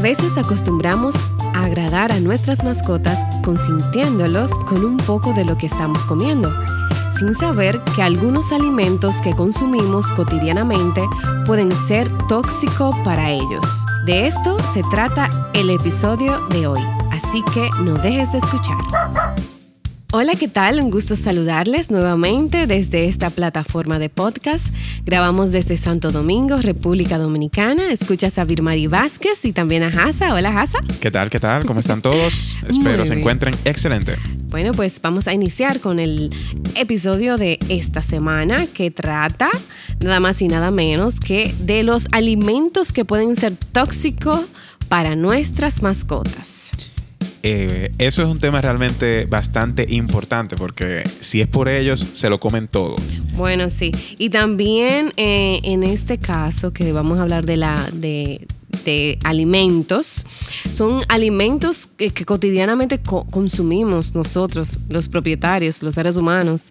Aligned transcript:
A 0.00 0.02
veces 0.02 0.38
acostumbramos 0.38 1.14
a 1.54 1.64
agradar 1.64 2.10
a 2.10 2.20
nuestras 2.20 2.64
mascotas 2.64 3.18
consintiéndolos 3.44 4.50
con 4.66 4.82
un 4.82 4.96
poco 4.96 5.34
de 5.34 5.44
lo 5.44 5.58
que 5.58 5.66
estamos 5.66 5.98
comiendo, 6.06 6.50
sin 7.18 7.34
saber 7.34 7.78
que 7.94 8.02
algunos 8.02 8.50
alimentos 8.50 9.14
que 9.16 9.34
consumimos 9.36 10.06
cotidianamente 10.12 11.02
pueden 11.44 11.70
ser 11.86 12.08
tóxicos 12.28 12.96
para 13.04 13.30
ellos. 13.30 13.60
De 14.06 14.26
esto 14.26 14.56
se 14.72 14.80
trata 14.90 15.28
el 15.52 15.68
episodio 15.68 16.46
de 16.46 16.66
hoy, 16.66 16.80
así 17.12 17.42
que 17.52 17.68
no 17.82 17.92
dejes 17.92 18.32
de 18.32 18.38
escuchar. 18.38 19.29
Hola, 20.12 20.32
¿qué 20.34 20.48
tal? 20.48 20.80
Un 20.80 20.90
gusto 20.90 21.14
saludarles 21.14 21.92
nuevamente 21.92 22.66
desde 22.66 23.06
esta 23.06 23.30
plataforma 23.30 24.00
de 24.00 24.08
podcast. 24.08 24.66
Grabamos 25.04 25.52
desde 25.52 25.76
Santo 25.76 26.10
Domingo, 26.10 26.56
República 26.56 27.16
Dominicana. 27.16 27.92
Escuchas 27.92 28.36
a 28.36 28.44
Virmari 28.44 28.88
Vázquez 28.88 29.44
y 29.44 29.52
también 29.52 29.84
a 29.84 29.86
Hasa. 29.86 30.34
Hola, 30.34 30.48
Hasa. 30.60 30.78
¿Qué 31.00 31.12
tal? 31.12 31.30
¿Qué 31.30 31.38
tal? 31.38 31.64
¿Cómo 31.64 31.78
están 31.78 32.02
todos? 32.02 32.58
Espero 32.68 33.06
se 33.06 33.14
encuentren 33.14 33.54
excelente. 33.64 34.16
Bueno, 34.48 34.72
pues 34.72 35.00
vamos 35.00 35.28
a 35.28 35.32
iniciar 35.32 35.78
con 35.78 36.00
el 36.00 36.34
episodio 36.74 37.36
de 37.36 37.60
esta 37.68 38.02
semana 38.02 38.66
que 38.66 38.90
trata 38.90 39.48
nada 40.00 40.18
más 40.18 40.42
y 40.42 40.48
nada 40.48 40.72
menos 40.72 41.20
que 41.20 41.54
de 41.60 41.84
los 41.84 42.08
alimentos 42.10 42.92
que 42.92 43.04
pueden 43.04 43.36
ser 43.36 43.54
tóxicos 43.54 44.40
para 44.88 45.14
nuestras 45.14 45.82
mascotas. 45.82 46.59
Eh, 47.42 47.90
eso 47.98 48.22
es 48.22 48.28
un 48.28 48.38
tema 48.38 48.60
realmente 48.60 49.24
bastante 49.24 49.86
importante 49.88 50.56
porque 50.56 51.02
si 51.20 51.40
es 51.40 51.48
por 51.48 51.68
ellos, 51.68 52.00
se 52.14 52.28
lo 52.28 52.38
comen 52.38 52.68
todo. 52.68 52.96
Bueno, 53.34 53.70
sí. 53.70 53.92
Y 54.18 54.30
también 54.30 55.12
eh, 55.16 55.60
en 55.62 55.82
este 55.82 56.18
caso 56.18 56.72
que 56.72 56.92
vamos 56.92 57.18
a 57.18 57.22
hablar 57.22 57.46
de 57.46 57.56
la 57.56 57.88
de 57.92 58.46
alimentos 59.24 60.26
son 60.72 61.02
alimentos 61.08 61.88
que, 61.96 62.10
cotidianamente 62.24 63.00
consumimos 63.30 64.14
nosotros, 64.14 64.78
los 64.88 65.08
propietarios, 65.08 65.82
los 65.82 65.94
seres 65.94 66.16
humanos, 66.16 66.64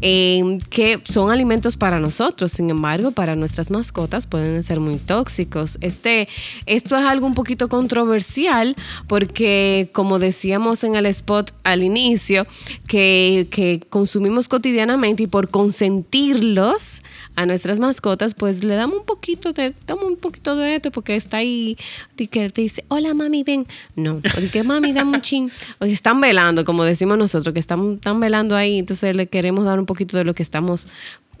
eh, 0.00 0.58
que 0.70 1.00
son 1.04 1.30
alimentos 1.30 1.76
para 1.76 2.00
nosotros, 2.00 2.52
sin 2.52 2.70
embargo, 2.70 3.12
para 3.12 3.34
nuestras 3.36 3.70
mascotas 3.70 4.26
pueden 4.26 4.62
ser 4.62 4.80
muy 4.80 4.96
tóxicos. 4.96 5.78
Este, 5.80 6.28
esto 6.66 6.98
es 6.98 7.04
algo 7.04 7.26
un 7.26 7.34
poquito 7.34 7.68
controversial 7.68 8.76
porque, 9.06 9.88
como 9.92 10.18
decíamos 10.18 10.84
en 10.84 10.96
el 10.96 11.06
spot 11.06 11.52
al 11.64 11.82
inicio, 11.82 12.46
que 12.86 13.86
consumimos 13.90 14.48
cotidianamente 14.48 15.24
y 15.24 15.26
por 15.26 15.48
consentirlos 15.48 17.02
a 17.36 17.46
nuestras 17.46 17.78
mascotas, 17.78 18.34
pues 18.34 18.64
le 18.64 18.74
damos 18.74 18.98
un 18.98 19.04
poquito 19.04 19.52
de, 19.52 19.74
damos 19.86 20.04
un 20.04 20.16
poquito 20.16 20.56
de 20.56 20.76
esto 20.76 20.90
porque 20.90 21.14
está 21.14 21.36
ahí, 21.36 21.76
que 22.16 22.50
te 22.50 22.62
dice, 22.62 22.84
hola 22.88 23.14
mami, 23.14 23.44
ven. 23.44 23.66
No, 23.94 24.20
porque 24.34 24.62
mami, 24.62 24.92
dame 24.92 25.16
un 25.16 25.22
chin. 25.22 25.52
O 25.78 25.84
están 25.84 26.20
velando, 26.20 26.64
como 26.64 26.84
decimos 26.84 27.18
nosotros, 27.18 27.52
que 27.52 27.60
están, 27.60 27.94
están 27.94 28.18
velando 28.18 28.56
ahí, 28.56 28.78
entonces 28.78 29.14
le 29.14 29.26
queremos 29.26 29.66
dar 29.66 29.78
un 29.78 29.84
poquito 29.84 30.16
de 30.16 30.24
lo 30.24 30.32
que 30.32 30.42
estamos 30.42 30.88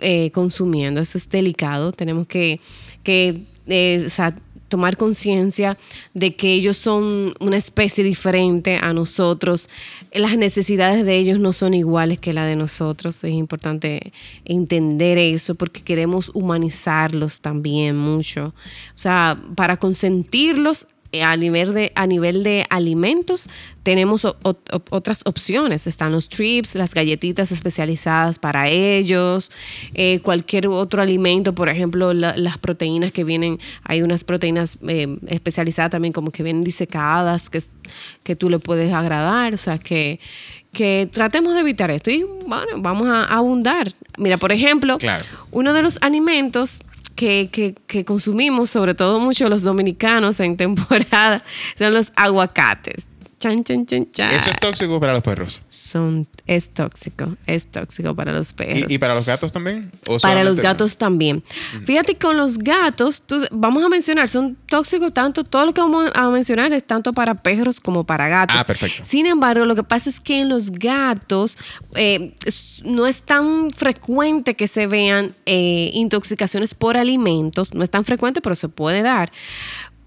eh, 0.00 0.30
consumiendo. 0.32 1.00
Eso 1.00 1.16
es 1.16 1.28
delicado, 1.28 1.92
tenemos 1.92 2.26
que, 2.26 2.60
que 3.02 3.44
eh, 3.66 4.04
o 4.06 4.10
sea, 4.10 4.36
tomar 4.76 4.98
conciencia 4.98 5.78
de 6.12 6.36
que 6.36 6.52
ellos 6.52 6.76
son 6.76 7.32
una 7.40 7.56
especie 7.56 8.04
diferente 8.04 8.76
a 8.76 8.92
nosotros, 8.92 9.70
las 10.12 10.36
necesidades 10.36 11.06
de 11.06 11.16
ellos 11.16 11.40
no 11.40 11.54
son 11.54 11.72
iguales 11.72 12.18
que 12.18 12.34
las 12.34 12.46
de 12.50 12.56
nosotros, 12.56 13.24
es 13.24 13.32
importante 13.32 14.12
entender 14.44 15.16
eso 15.16 15.54
porque 15.54 15.80
queremos 15.80 16.30
humanizarlos 16.34 17.40
también 17.40 17.96
mucho, 17.96 18.48
o 18.48 18.98
sea, 18.98 19.38
para 19.54 19.78
consentirlos 19.78 20.86
a 21.22 21.36
nivel 21.36 21.74
de, 21.74 21.92
a 21.94 22.06
nivel 22.06 22.42
de 22.42 22.66
alimentos 22.70 23.48
tenemos 23.86 24.24
otras 24.24 25.20
opciones. 25.26 25.86
Están 25.86 26.10
los 26.10 26.28
trips, 26.28 26.74
las 26.74 26.92
galletitas 26.92 27.52
especializadas 27.52 28.40
para 28.40 28.68
ellos, 28.68 29.52
eh, 29.94 30.18
cualquier 30.24 30.66
otro 30.66 31.02
alimento, 31.02 31.54
por 31.54 31.68
ejemplo, 31.68 32.12
las 32.12 32.58
proteínas 32.58 33.12
que 33.12 33.22
vienen, 33.22 33.60
hay 33.84 34.02
unas 34.02 34.24
proteínas 34.24 34.76
eh, 34.88 35.16
especializadas 35.28 35.92
también 35.92 36.12
como 36.12 36.32
que 36.32 36.42
vienen 36.42 36.64
disecadas, 36.64 37.48
que, 37.48 37.62
que 38.24 38.34
tú 38.34 38.50
le 38.50 38.58
puedes 38.58 38.92
agradar, 38.92 39.54
o 39.54 39.56
sea, 39.56 39.78
que, 39.78 40.18
que 40.72 41.08
tratemos 41.12 41.54
de 41.54 41.60
evitar 41.60 41.92
esto 41.92 42.10
y 42.10 42.24
bueno, 42.24 42.78
vamos 42.78 43.06
a 43.06 43.22
abundar. 43.24 43.88
Mira, 44.18 44.36
por 44.36 44.50
ejemplo, 44.50 44.98
uno 45.52 45.72
de 45.72 45.82
los 45.82 45.98
alimentos 46.02 46.80
que, 47.16 47.74
que, 47.86 48.04
consumimos, 48.04 48.70
sobre 48.70 48.94
todo 48.94 49.18
mucho 49.18 49.48
los 49.48 49.62
dominicanos 49.62 50.38
en 50.38 50.56
temporada, 50.58 51.42
son 51.76 51.94
los 51.94 52.12
aguacates. 52.14 53.04
Chan, 53.46 53.62
chan, 53.62 53.86
chan, 53.86 54.10
chan. 54.10 54.34
¿Eso 54.34 54.50
es 54.50 54.58
tóxico 54.58 54.98
para 54.98 55.12
los 55.12 55.22
perros? 55.22 55.60
Son, 55.70 56.26
es 56.48 56.68
tóxico, 56.70 57.36
es 57.46 57.64
tóxico 57.66 58.12
para 58.12 58.32
los 58.32 58.52
perros. 58.52 58.86
¿Y, 58.88 58.98
para 58.98 59.14
los 59.14 59.24
gatos 59.24 59.52
también? 59.52 59.92
para 60.20 60.42
los 60.42 60.58
gatos 60.58 60.96
también. 60.96 61.44
Fíjate 61.84 62.14
que 62.14 62.26
con 62.26 62.36
los 62.36 62.58
gatos, 62.58 63.22
vamos 63.52 63.84
a 63.84 63.88
mencionar, 63.88 64.28
son 64.28 64.56
tóxicos 64.66 65.14
tanto, 65.14 65.44
todo 65.44 65.64
lo 65.64 65.72
que 65.72 65.80
vamos 65.80 66.10
a 66.12 66.28
mencionar 66.30 66.72
es 66.72 66.84
tanto 66.84 67.12
para 67.12 67.36
perros 67.36 67.78
como 67.78 68.02
para 68.02 68.26
gatos. 68.26 68.56
Ah, 68.58 68.64
perfecto. 68.64 69.04
Sin 69.04 69.26
embargo, 69.26 69.64
lo 69.64 69.76
que 69.76 69.84
pasa 69.84 70.10
es 70.10 70.18
que 70.18 70.40
en 70.40 70.48
los 70.48 70.72
gatos 70.72 71.56
eh, 71.94 72.34
no 72.82 73.06
es 73.06 73.22
tan 73.22 73.70
frecuente 73.70 74.54
que 74.54 74.66
se 74.66 74.88
vean 74.88 75.36
eh, 75.46 75.90
intoxicaciones 75.92 76.74
por 76.74 76.96
alimentos, 76.96 77.72
no 77.74 77.84
es 77.84 77.90
tan 77.90 78.04
frecuente, 78.04 78.40
pero 78.40 78.56
se 78.56 78.68
puede 78.68 79.02
dar 79.02 79.30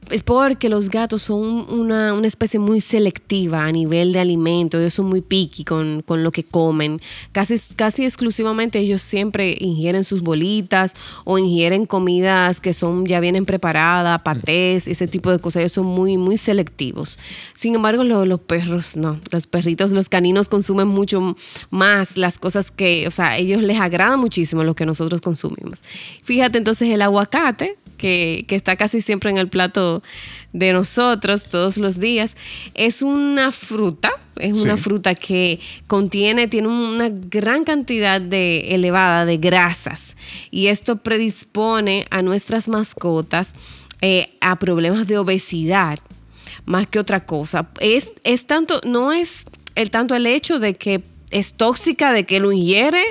es 0.09 0.23
porque 0.23 0.69
los 0.69 0.89
gatos 0.89 1.23
son 1.23 1.65
una, 1.69 2.19
especie 2.25 2.59
muy 2.59 2.81
selectiva 2.81 3.65
a 3.65 3.71
nivel 3.71 4.13
de 4.13 4.19
alimento, 4.19 4.79
ellos 4.79 4.93
son 4.93 5.07
muy 5.07 5.21
picky 5.21 5.63
con, 5.63 6.03
lo 6.07 6.31
que 6.31 6.43
comen. 6.43 7.01
Casi, 7.31 7.55
casi 7.75 8.05
exclusivamente 8.05 8.79
ellos 8.79 9.01
siempre 9.01 9.57
ingieren 9.59 10.03
sus 10.03 10.21
bolitas 10.21 10.93
o 11.25 11.37
ingieren 11.37 11.85
comidas 11.85 12.61
que 12.61 12.73
son 12.73 13.05
ya 13.05 13.19
vienen 13.19 13.45
preparadas, 13.45 14.21
patés, 14.21 14.87
ese 14.87 15.07
tipo 15.07 15.31
de 15.31 15.39
cosas. 15.39 15.61
Ellos 15.61 15.73
son 15.73 15.85
muy, 15.85 16.17
muy 16.17 16.37
selectivos. 16.37 17.17
Sin 17.53 17.75
embargo, 17.75 18.03
los 18.03 18.39
perros 18.41 18.95
no. 18.95 19.19
Los 19.31 19.47
perritos, 19.47 19.91
los 19.91 20.09
caninos 20.09 20.49
consumen 20.49 20.87
mucho 20.87 21.35
más 21.69 22.17
las 22.17 22.39
cosas 22.39 22.71
que, 22.71 23.07
o 23.07 23.11
sea, 23.11 23.37
ellos 23.37 23.61
les 23.61 23.79
agrada 23.79 24.17
muchísimo 24.17 24.63
lo 24.63 24.75
que 24.75 24.85
nosotros 24.85 25.21
consumimos. 25.21 25.83
Fíjate 26.23 26.57
entonces 26.57 26.89
el 26.89 27.01
aguacate, 27.01 27.77
que, 27.99 28.45
está 28.49 28.75
casi 28.75 29.01
siempre 29.01 29.29
en 29.29 29.37
el 29.37 29.47
plato 29.47 30.01
de 30.53 30.73
nosotros 30.73 31.43
todos 31.43 31.77
los 31.77 31.99
días, 31.99 32.35
es 32.73 33.03
una 33.03 33.51
fruta, 33.51 34.11
es 34.37 34.61
una 34.61 34.77
fruta 34.77 35.13
que 35.13 35.59
contiene, 35.85 36.47
tiene 36.47 36.69
una 36.69 37.09
gran 37.09 37.63
cantidad 37.63 38.19
de 38.19 38.73
elevada 38.73 39.25
de 39.25 39.37
grasas 39.37 40.17
y 40.49 40.67
esto 40.67 40.95
predispone 40.95 42.07
a 42.09 42.23
nuestras 42.23 42.67
mascotas 42.67 43.53
eh, 44.01 44.31
a 44.41 44.57
problemas 44.57 45.05
de 45.07 45.17
obesidad 45.17 45.99
más 46.65 46.87
que 46.87 46.99
otra 46.99 47.25
cosa. 47.25 47.69
Es, 47.79 48.11
es 48.23 48.47
tanto, 48.47 48.79
no 48.85 49.11
es 49.11 49.45
el 49.75 49.91
tanto 49.91 50.15
el 50.15 50.25
hecho 50.25 50.59
de 50.59 50.73
que 50.73 51.03
es 51.31 51.53
tóxica, 51.53 52.11
de 52.11 52.25
que 52.25 52.39
lo 52.39 52.51
ingiere 52.51 53.03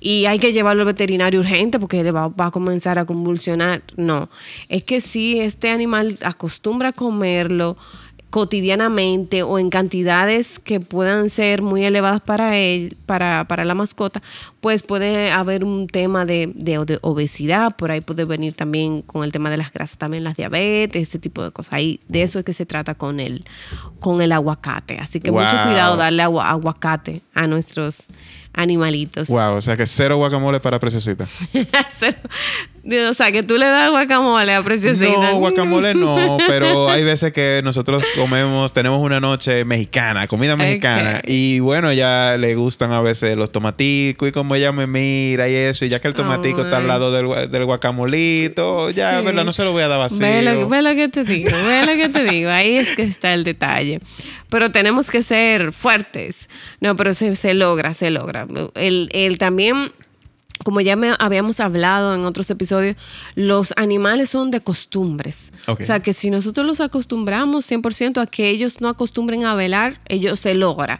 y 0.00 0.26
hay 0.26 0.38
que 0.38 0.52
llevarlo 0.52 0.82
al 0.82 0.86
veterinario 0.86 1.40
urgente 1.40 1.78
porque 1.78 2.02
le 2.02 2.10
va, 2.10 2.32
a 2.36 2.50
comenzar 2.50 2.98
a 2.98 3.04
convulsionar. 3.04 3.82
No, 3.96 4.30
es 4.68 4.84
que 4.84 5.00
si 5.00 5.40
este 5.40 5.70
animal 5.70 6.18
acostumbra 6.22 6.88
a 6.88 6.92
comerlo, 6.92 7.76
cotidianamente 8.30 9.42
o 9.42 9.58
en 9.58 9.70
cantidades 9.70 10.58
que 10.58 10.80
puedan 10.80 11.30
ser 11.30 11.62
muy 11.62 11.84
elevadas 11.84 12.20
para 12.20 12.56
él, 12.56 12.96
para, 13.06 13.46
para 13.48 13.64
la 13.64 13.74
mascota, 13.74 14.20
pues 14.60 14.82
puede 14.82 15.30
haber 15.30 15.64
un 15.64 15.86
tema 15.86 16.26
de, 16.26 16.50
de, 16.54 16.98
obesidad, 17.02 17.76
por 17.76 17.90
ahí 17.90 18.00
puede 18.00 18.24
venir 18.24 18.54
también 18.54 19.02
con 19.02 19.24
el 19.24 19.32
tema 19.32 19.48
de 19.48 19.56
las 19.56 19.72
grasas, 19.72 19.96
también 19.96 20.24
las 20.24 20.36
diabetes, 20.36 21.08
ese 21.08 21.18
tipo 21.18 21.42
de 21.42 21.50
cosas. 21.50 21.72
Ahí, 21.72 22.00
de 22.08 22.22
eso 22.22 22.38
es 22.38 22.44
que 22.44 22.52
se 22.52 22.66
trata 22.66 22.94
con 22.94 23.20
el, 23.20 23.44
con 24.00 24.20
el 24.20 24.32
aguacate. 24.32 24.98
Así 24.98 25.20
que 25.20 25.30
mucho 25.30 25.56
cuidado 25.64 25.96
darle 25.96 26.22
aguacate 26.22 27.22
a 27.32 27.46
nuestros 27.46 28.02
animalitos. 28.52 29.28
Wow, 29.28 29.56
o 29.56 29.60
sea 29.60 29.76
que 29.76 29.86
cero 29.86 30.16
guacamole 30.16 30.60
para 30.60 30.80
Preciosita. 30.80 31.26
o 33.10 33.14
sea, 33.14 33.32
que 33.32 33.42
tú 33.42 33.56
le 33.58 33.66
das 33.66 33.90
guacamole 33.90 34.54
a 34.54 34.62
Preciosita. 34.62 35.32
No, 35.32 35.36
guacamole 35.38 35.94
no, 35.94 36.38
pero 36.46 36.88
hay 36.88 37.04
veces 37.04 37.32
que 37.32 37.60
nosotros 37.64 38.02
comemos, 38.14 38.72
tenemos 38.72 39.00
una 39.00 39.20
noche 39.20 39.64
mexicana, 39.64 40.26
comida 40.26 40.56
mexicana, 40.56 41.20
y 41.26 41.60
bueno, 41.60 41.92
ya 41.92 42.36
le 42.38 42.54
gustan 42.54 42.92
a 42.92 43.00
veces 43.00 43.36
los 43.36 43.50
tomaticos 43.50 44.28
y 44.28 44.32
como 44.32 44.54
ella 44.54 44.72
me 44.72 44.86
mira 44.86 45.48
y 45.48 45.54
eso, 45.54 45.84
y 45.84 45.88
ya 45.88 45.98
que 45.98 46.08
el 46.08 46.14
tomatico 46.14 46.62
está 46.62 46.78
al 46.78 46.86
lado 46.86 47.12
del, 47.12 47.50
del 47.50 47.64
guacamolito, 47.64 48.90
ya, 48.90 49.20
¿verdad? 49.20 49.44
No 49.44 49.52
se 49.52 49.64
lo 49.64 49.72
voy 49.72 49.82
a 49.82 49.88
dar 49.88 49.98
vacío. 49.98 50.20
Ve 50.20 50.42
lo, 50.42 50.68
ve 50.68 50.82
lo 50.82 50.94
que 50.94 51.08
te 51.08 51.24
digo, 51.24 51.50
ve 51.66 51.86
lo 51.86 51.94
que 52.00 52.08
te 52.08 52.24
digo, 52.24 52.50
ahí 52.50 52.76
es 52.76 52.94
que 52.94 53.02
está 53.02 53.34
el 53.34 53.44
detalle 53.44 54.00
pero 54.48 54.70
tenemos 54.70 55.10
que 55.10 55.22
ser 55.22 55.72
fuertes. 55.72 56.48
No, 56.80 56.96
pero 56.96 57.14
se, 57.14 57.34
se 57.36 57.54
logra, 57.54 57.94
se 57.94 58.10
logra. 58.10 58.46
El, 58.74 59.08
el 59.12 59.38
también 59.38 59.92
como 60.66 60.80
ya 60.80 60.96
me 60.96 61.14
habíamos 61.20 61.60
hablado 61.60 62.12
en 62.12 62.24
otros 62.24 62.50
episodios, 62.50 62.96
los 63.36 63.72
animales 63.76 64.30
son 64.30 64.50
de 64.50 64.60
costumbres. 64.60 65.52
O 65.68 65.76
sea, 65.76 66.00
que 66.00 66.12
si 66.12 66.28
nosotros 66.28 66.66
los 66.66 66.80
acostumbramos 66.80 67.70
100% 67.70 68.20
a 68.20 68.26
que 68.26 68.50
ellos 68.50 68.80
no 68.80 68.88
acostumbren 68.88 69.44
a 69.44 69.54
velar, 69.54 70.00
ellos 70.06 70.40
se 70.40 70.56
logra. 70.56 70.98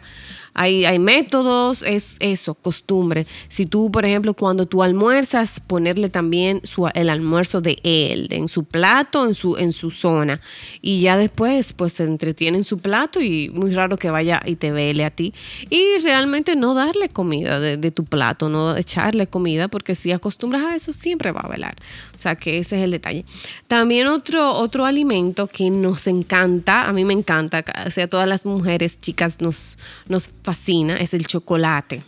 Hay, 0.59 0.97
métodos, 0.97 1.83
es 1.83 2.15
eso, 2.19 2.55
costumbre. 2.55 3.27
Si 3.47 3.67
tú, 3.67 3.91
por 3.91 4.05
ejemplo, 4.05 4.33
cuando 4.33 4.65
tú 4.65 4.81
almuerzas, 4.81 5.59
ponerle 5.59 6.09
también 6.09 6.61
su- 6.63 6.89
el 6.95 7.09
almuerzo 7.11 7.61
de 7.61 7.77
él, 7.83 8.27
en 8.31 8.47
su 8.47 8.63
plato, 8.63 9.27
en 9.27 9.35
su, 9.35 9.55
en 9.57 9.71
su 9.71 9.91
zona. 9.91 10.41
Y 10.81 11.01
ya 11.01 11.15
después, 11.15 11.73
pues 11.73 11.93
se 11.93 12.05
entretiene 12.05 12.57
en 12.57 12.63
su 12.63 12.79
plato 12.79 13.21
y 13.21 13.49
muy 13.49 13.71
raro 13.73 13.97
que 13.97 14.09
vaya 14.09 14.41
y 14.45 14.55
te 14.55 14.71
vele 14.71 15.05
a 15.05 15.11
ti. 15.11 15.31
Y 15.69 15.99
realmente 16.03 16.55
no 16.55 16.73
darle 16.73 17.09
comida 17.09 17.59
de, 17.59 17.91
tu 17.91 18.03
plato, 18.03 18.49
no 18.49 18.75
echarle 18.75 19.27
comida, 19.27 19.67
porque 19.67 19.93
si 19.93 20.11
acostumbras 20.11 20.63
a 20.63 20.75
eso, 20.75 20.91
siempre 20.91 21.31
va 21.31 21.41
a 21.41 21.49
velar. 21.49 21.75
O 22.15 22.19
sea, 22.19 22.35
que 22.35 22.57
ese 22.57 22.77
es 22.77 22.83
el 22.83 22.91
detalle. 22.91 23.25
También 23.67 24.07
otro, 24.07 24.53
otro 24.53 24.85
alimento 24.85 25.45
que 25.45 25.69
nos 25.69 26.07
encanta, 26.07 26.87
a 26.87 26.93
mí 26.93 27.05
me 27.05 27.13
encanta, 27.13 27.63
o 27.85 27.91
sea, 27.91 28.07
todas 28.07 28.27
las 28.27 28.45
mujeres, 28.45 28.99
chicas, 28.99 29.39
nos, 29.39 29.77
nos 30.07 30.29
fascina, 30.47 30.95
es 30.95 31.13
el 31.13 31.27
chocolate. 31.27 32.01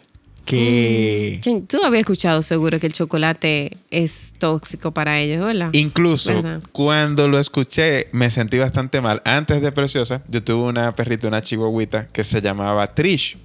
Que 0.46 1.40
Chen, 1.42 1.68
Tú 1.68 1.78
habías 1.84 2.00
escuchado 2.02 2.42
seguro 2.42 2.80
que 2.80 2.88
el 2.88 2.94
chocolate 2.94 3.76
es 3.92 4.34
tóxico 4.40 4.94
para 4.94 5.20
ellos, 5.20 5.46
¿verdad? 5.46 5.70
incluso 5.74 6.34
¿Verdad? 6.34 6.64
cuando 6.72 7.28
lo 7.28 7.38
escuché 7.38 8.08
me 8.14 8.32
sentí 8.32 8.58
bastante 8.58 9.02
mal. 9.02 9.22
Antes 9.26 9.62
de 9.62 9.72
Preciosa, 9.74 10.24
yo 10.30 10.42
tuve 10.42 10.70
una 10.70 10.96
perrita, 10.96 11.28
una 11.28 11.42
chihuahuita 11.42 12.08
que 12.08 12.24
se 12.24 12.42
llamaba 12.42 12.96
Trish. 12.96 13.38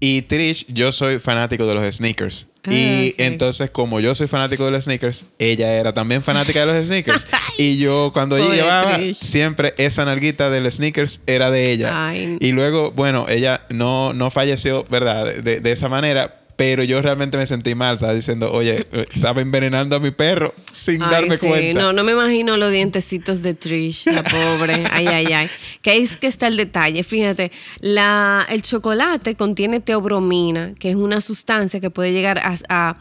Y 0.00 0.22
Trish, 0.22 0.66
yo 0.68 0.90
soy 0.90 1.20
fanático 1.20 1.64
de 1.66 1.74
los 1.74 1.94
sneakers. 1.94 2.48
Ah, 2.64 2.72
y 2.72 3.14
entonces, 3.16 3.70
como 3.70 4.00
yo 4.00 4.14
soy 4.14 4.26
fanático 4.26 4.66
de 4.66 4.70
los 4.72 4.84
sneakers, 4.84 5.24
ella 5.38 5.72
era 5.74 5.94
también 5.94 6.22
fanática 6.22 6.60
de 6.60 6.66
los 6.66 6.86
sneakers. 6.86 7.26
y 7.58 7.78
yo, 7.78 8.10
cuando 8.12 8.36
ella 8.36 8.54
llevaba, 8.54 8.96
Trish. 8.96 9.18
siempre 9.18 9.74
esa 9.78 10.04
nalguita 10.04 10.50
del 10.50 10.70
sneakers 10.70 11.22
era 11.26 11.50
de 11.50 11.70
ella. 11.70 12.08
Ay. 12.08 12.36
Y 12.40 12.52
luego, 12.52 12.90
bueno, 12.92 13.26
ella 13.28 13.62
no, 13.70 14.12
no 14.12 14.30
falleció, 14.30 14.84
¿verdad? 14.90 15.34
De, 15.42 15.60
de 15.60 15.72
esa 15.72 15.88
manera. 15.88 16.39
Pero 16.60 16.84
yo 16.84 17.00
realmente 17.00 17.38
me 17.38 17.46
sentí 17.46 17.74
mal. 17.74 17.94
Estaba 17.94 18.12
diciendo, 18.12 18.52
oye, 18.52 18.86
estaba 19.14 19.40
envenenando 19.40 19.96
a 19.96 19.98
mi 19.98 20.10
perro 20.10 20.52
sin 20.72 21.02
Ay, 21.02 21.10
darme 21.10 21.38
sí. 21.38 21.46
cuenta. 21.46 21.80
No, 21.80 21.94
no 21.94 22.04
me 22.04 22.12
imagino 22.12 22.58
los 22.58 22.70
dientecitos 22.70 23.40
de 23.40 23.54
Trish, 23.54 24.04
la 24.04 24.22
pobre. 24.22 24.84
Ay, 24.92 25.06
ay, 25.06 25.26
ay. 25.32 25.48
Que 25.80 25.92
ahí 25.92 26.02
es 26.02 26.18
que 26.18 26.26
está 26.26 26.48
el 26.48 26.58
detalle. 26.58 27.02
Fíjate, 27.02 27.50
la, 27.80 28.46
el 28.50 28.60
chocolate 28.60 29.36
contiene 29.36 29.80
teobromina, 29.80 30.74
que 30.78 30.90
es 30.90 30.96
una 30.96 31.22
sustancia 31.22 31.80
que 31.80 31.88
puede 31.88 32.12
llegar 32.12 32.38
a, 32.40 32.56
a- 32.68 32.98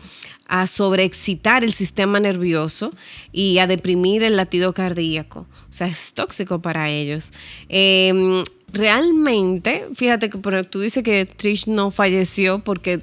a 0.52 0.66
sobreexcitar 0.66 1.64
el 1.64 1.74
sistema 1.74 2.20
nervioso 2.20 2.92
y 3.32 3.60
a 3.60 3.68
deprimir 3.68 4.24
el 4.24 4.36
latido 4.38 4.74
cardíaco. 4.74 5.42
O 5.70 5.74
sea, 5.74 5.86
es 5.88 6.14
tóxico 6.14 6.60
para 6.62 6.90
ellos. 6.90 7.32
Eh, 7.68 8.42
realmente, 8.74 9.86
fíjate 9.96 10.30
que 10.30 10.38
tú 10.64 10.80
dices 10.80 11.04
que 11.04 11.26
Trish 11.26 11.68
no 11.68 11.92
falleció 11.92 12.60
porque 12.60 13.00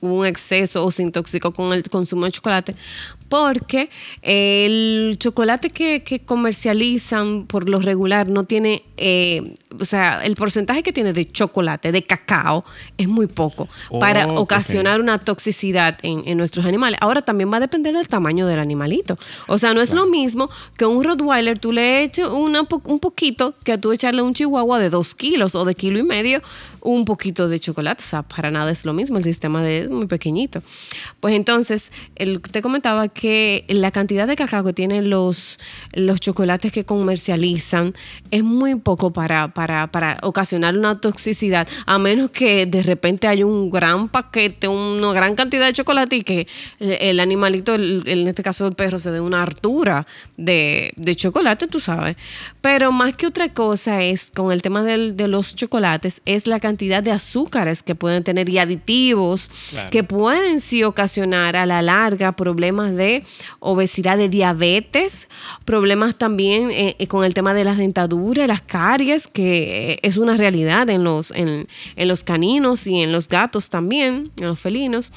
un 0.00 0.26
exceso 0.26 0.84
o 0.84 0.90
se 0.90 1.02
intoxicó 1.02 1.52
con 1.52 1.72
el 1.72 1.82
consumo 1.84 2.24
de 2.24 2.32
chocolate, 2.32 2.74
porque 3.28 3.90
el 4.22 5.16
chocolate 5.18 5.70
que, 5.70 6.02
que 6.02 6.20
comercializan 6.20 7.46
por 7.46 7.68
lo 7.68 7.80
regular 7.80 8.28
no 8.28 8.44
tiene, 8.44 8.84
eh, 8.96 9.54
o 9.78 9.84
sea, 9.84 10.24
el 10.24 10.36
porcentaje 10.36 10.82
que 10.82 10.92
tiene 10.92 11.12
de 11.12 11.30
chocolate, 11.30 11.92
de 11.92 12.02
cacao, 12.02 12.64
es 12.98 13.08
muy 13.08 13.26
poco 13.26 13.68
Oh, 13.90 14.00
para 14.00 14.26
ocasionar 14.26 15.00
una 15.00 15.18
toxicidad 15.18 15.98
en, 16.02 16.22
en 16.26 16.38
nuestros 16.38 16.66
animales. 16.66 16.98
Ahora 17.00 17.22
también 17.22 17.52
va 17.52 17.58
a 17.58 17.60
depender 17.60 17.94
del 17.94 18.08
tamaño 18.08 18.46
del 18.46 18.58
animalito. 18.58 19.16
O 19.46 19.58
sea, 19.58 19.74
no 19.74 19.80
es 19.80 19.92
lo 19.92 20.06
mismo 20.06 20.50
que 20.76 20.86
un 20.86 21.04
Rottweiler 21.04 21.58
tú 21.58 21.72
le 21.72 22.02
eches 22.02 22.26
una 22.26 22.66
un 22.84 23.00
poquito 23.00 23.54
que 23.64 23.78
tú 23.78 23.92
echarle 23.92 24.22
un 24.22 24.34
chihuahua 24.34 24.78
de 24.78 24.90
dos 24.90 25.14
kilos 25.14 25.54
o 25.54 25.64
de 25.64 25.74
kilo 25.74 25.98
y 25.98 26.02
medio 26.02 26.42
un 26.86 27.04
poquito 27.04 27.48
de 27.48 27.58
chocolate. 27.58 28.02
O 28.02 28.06
sea, 28.06 28.22
para 28.22 28.50
nada 28.50 28.70
es 28.70 28.84
lo 28.84 28.92
mismo. 28.92 29.18
El 29.18 29.24
sistema 29.24 29.62
de, 29.62 29.80
es 29.80 29.90
muy 29.90 30.06
pequeñito. 30.06 30.62
Pues 31.20 31.34
entonces, 31.34 31.90
el, 32.14 32.40
te 32.40 32.62
comentaba 32.62 33.08
que 33.20 33.64
la 33.68 33.90
cantidad 33.90 34.26
de 34.26 34.36
cacao 34.36 34.62
que 34.64 34.72
tienen 34.72 35.10
los, 35.10 35.58
los 35.92 36.20
chocolates 36.20 36.70
que 36.72 36.84
comercializan 36.84 37.94
es 38.30 38.44
muy 38.44 38.74
poco 38.76 39.12
para, 39.12 39.48
para, 39.54 39.86
para 39.88 40.18
ocasionar 40.22 40.76
una 40.76 41.00
toxicidad, 41.00 41.66
a 41.86 41.98
menos 41.98 42.30
que 42.30 42.66
de 42.66 42.82
repente 42.82 43.26
haya 43.26 43.46
un 43.46 43.70
gran 43.70 44.08
paquete, 44.08 44.68
una 44.68 45.12
gran 45.12 45.34
cantidad 45.34 45.66
de 45.66 45.72
chocolate 45.72 46.16
y 46.16 46.22
que 46.22 46.46
el, 46.78 46.92
el 47.00 47.20
animalito, 47.20 47.74
el- 47.74 48.02
en 48.06 48.28
este 48.28 48.42
caso 48.42 48.66
el 48.66 48.74
perro, 48.74 48.98
se 48.98 49.10
dé 49.10 49.20
una 49.20 49.42
hartura 49.42 50.06
de, 50.36 50.92
de 50.96 51.14
chocolate, 51.16 51.66
tú 51.66 51.80
sabes. 51.80 52.16
Pero 52.66 52.90
más 52.90 53.16
que 53.16 53.28
otra 53.28 53.52
cosa 53.54 54.02
es, 54.02 54.28
con 54.34 54.50
el 54.50 54.60
tema 54.60 54.82
del- 54.82 55.16
de 55.16 55.28
los 55.28 55.54
chocolates, 55.54 56.20
es 56.24 56.48
la 56.48 56.58
cantidad 56.58 57.00
de 57.00 57.12
azúcares 57.12 57.84
que 57.84 57.94
pueden 57.94 58.24
tener 58.24 58.48
y 58.48 58.58
aditivos 58.58 59.48
Claro. 59.70 59.90
que 59.90 60.02
pueden 60.02 60.58
sí 60.58 60.82
ocasionar 60.82 61.56
a 61.56 61.64
la 61.64 61.80
larga 61.80 62.32
problemas 62.32 62.96
de 62.96 63.22
obesidad, 63.60 64.18
de 64.18 64.28
diabetes, 64.28 65.28
problemas 65.64 66.18
también 66.18 66.72
eh, 66.72 66.96
eh, 66.98 67.06
con 67.06 67.24
el 67.24 67.34
tema 67.34 67.54
de 67.54 67.62
las 67.62 67.76
dentaduras, 67.78 68.48
las 68.48 68.62
caries, 68.62 69.28
que 69.28 69.92
eh, 69.92 69.98
es 70.02 70.16
una 70.16 70.36
realidad 70.36 70.90
en 70.90 71.04
los, 71.04 71.30
en, 71.30 71.68
en 71.94 72.08
los 72.08 72.24
caninos 72.24 72.88
y 72.88 73.00
en 73.00 73.12
los 73.12 73.28
gatos 73.28 73.68
también, 73.68 74.32
en 74.40 74.46
los 74.48 74.58
felinos. 74.58 75.12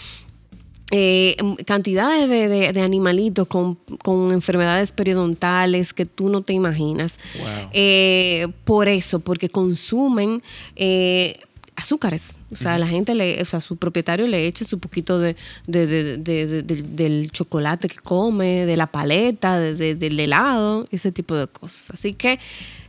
Eh, 0.92 1.38
cantidades 1.68 2.28
de, 2.30 2.48
de- 2.48 2.74
de 2.74 2.82
animalitos 2.82 3.48
con, 3.48 3.76
con 4.04 4.32
enfermedades 4.32 4.92
periodontales 4.92 5.94
que 5.94 6.06
tú 6.08 6.30
no 6.30 6.42
te 6.42 6.54
imaginas. 6.54 7.20
Wow. 7.38 7.70
Eh, 7.74 8.48
por 8.64 8.88
eso, 8.88 9.20
porque 9.20 9.50
consumen 9.50 10.42
eh, 10.76 11.40
azúcares. 11.76 12.34
O 12.52 12.56
sea, 12.56 12.80
la 12.80 12.88
gente, 12.88 13.14
le, 13.14 13.40
o 13.40 13.46
sea, 13.46 13.62
su 13.62 13.78
propietario 13.78 14.26
le 14.26 14.48
echa 14.48 14.66
su 14.66 14.80
poquito 14.80 15.20
de, 15.20 15.36
de- 15.68 15.86
de- 15.86 16.18
de- 16.18 16.48
de- 16.48 16.64
del- 16.64 16.96
del 16.96 17.30
chocolate 17.32 17.88
que 17.88 17.98
come, 17.98 18.66
de 18.66 18.76
la 18.76 18.88
paleta, 18.88 19.60
de- 19.60 19.76
de- 19.76 19.94
del 19.96 20.20
helado, 20.20 20.88
ese 20.92 21.12
tipo 21.12 21.36
de 21.36 21.46
cosas. 21.46 21.92
Así 21.92 22.14
que 22.14 22.40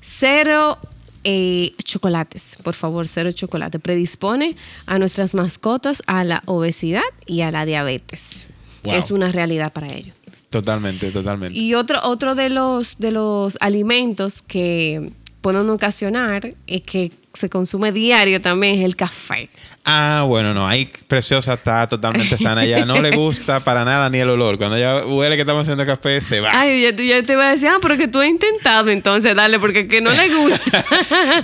cero 0.00 0.78
eh, 1.24 1.74
chocolates, 1.82 2.56
por 2.62 2.74
favor, 2.74 3.08
cero 3.08 3.32
chocolate. 3.32 3.78
Predispone 3.78 4.56
a 4.86 4.98
nuestras 4.98 5.34
mascotas 5.34 6.02
a 6.06 6.24
la 6.24 6.42
obesidad 6.46 7.02
y 7.26 7.42
a 7.42 7.50
la 7.50 7.64
diabetes. 7.64 8.48
Wow. 8.84 8.94
Es 8.94 9.10
una 9.10 9.30
realidad 9.30 9.72
para 9.72 9.92
ellos. 9.92 10.14
Totalmente, 10.48 11.10
totalmente. 11.10 11.58
Y 11.58 11.74
otro, 11.74 12.00
otro 12.02 12.34
de 12.34 12.48
los 12.48 12.98
de 12.98 13.12
los 13.12 13.56
alimentos 13.60 14.42
que 14.42 15.12
pueden 15.40 15.68
ocasionar 15.70 16.54
y 16.66 16.80
que 16.80 17.12
se 17.40 17.48
consume 17.48 17.90
diario 17.92 18.40
también 18.40 18.78
es 18.78 18.84
el 18.84 18.96
café. 18.96 19.48
Ah, 19.82 20.24
bueno, 20.28 20.52
no. 20.52 20.68
Ahí 20.68 20.90
Preciosa 21.08 21.54
está 21.54 21.88
totalmente 21.88 22.36
sana. 22.36 22.64
Ella 22.64 22.84
no 22.84 23.00
le 23.00 23.10
gusta 23.16 23.60
para 23.60 23.82
nada 23.82 24.10
ni 24.10 24.18
el 24.18 24.28
olor. 24.28 24.58
Cuando 24.58 24.76
ella 24.76 25.06
huele 25.06 25.36
que 25.36 25.40
estamos 25.40 25.62
haciendo 25.62 25.86
café, 25.86 26.20
se 26.20 26.38
va. 26.40 26.50
Ay, 26.54 26.82
yo, 26.82 26.94
te- 26.94 27.06
yo 27.06 27.22
te 27.24 27.32
iba 27.32 27.48
a 27.48 27.50
decir, 27.52 27.68
ah, 27.68 27.78
pero 27.80 27.96
que 27.96 28.06
tú 28.06 28.20
has 28.20 28.28
intentado 28.28 28.90
entonces 28.90 29.34
darle, 29.34 29.58
porque 29.58 29.88
que 29.88 30.02
no 30.02 30.12
le 30.12 30.28
gusta. 30.34 30.84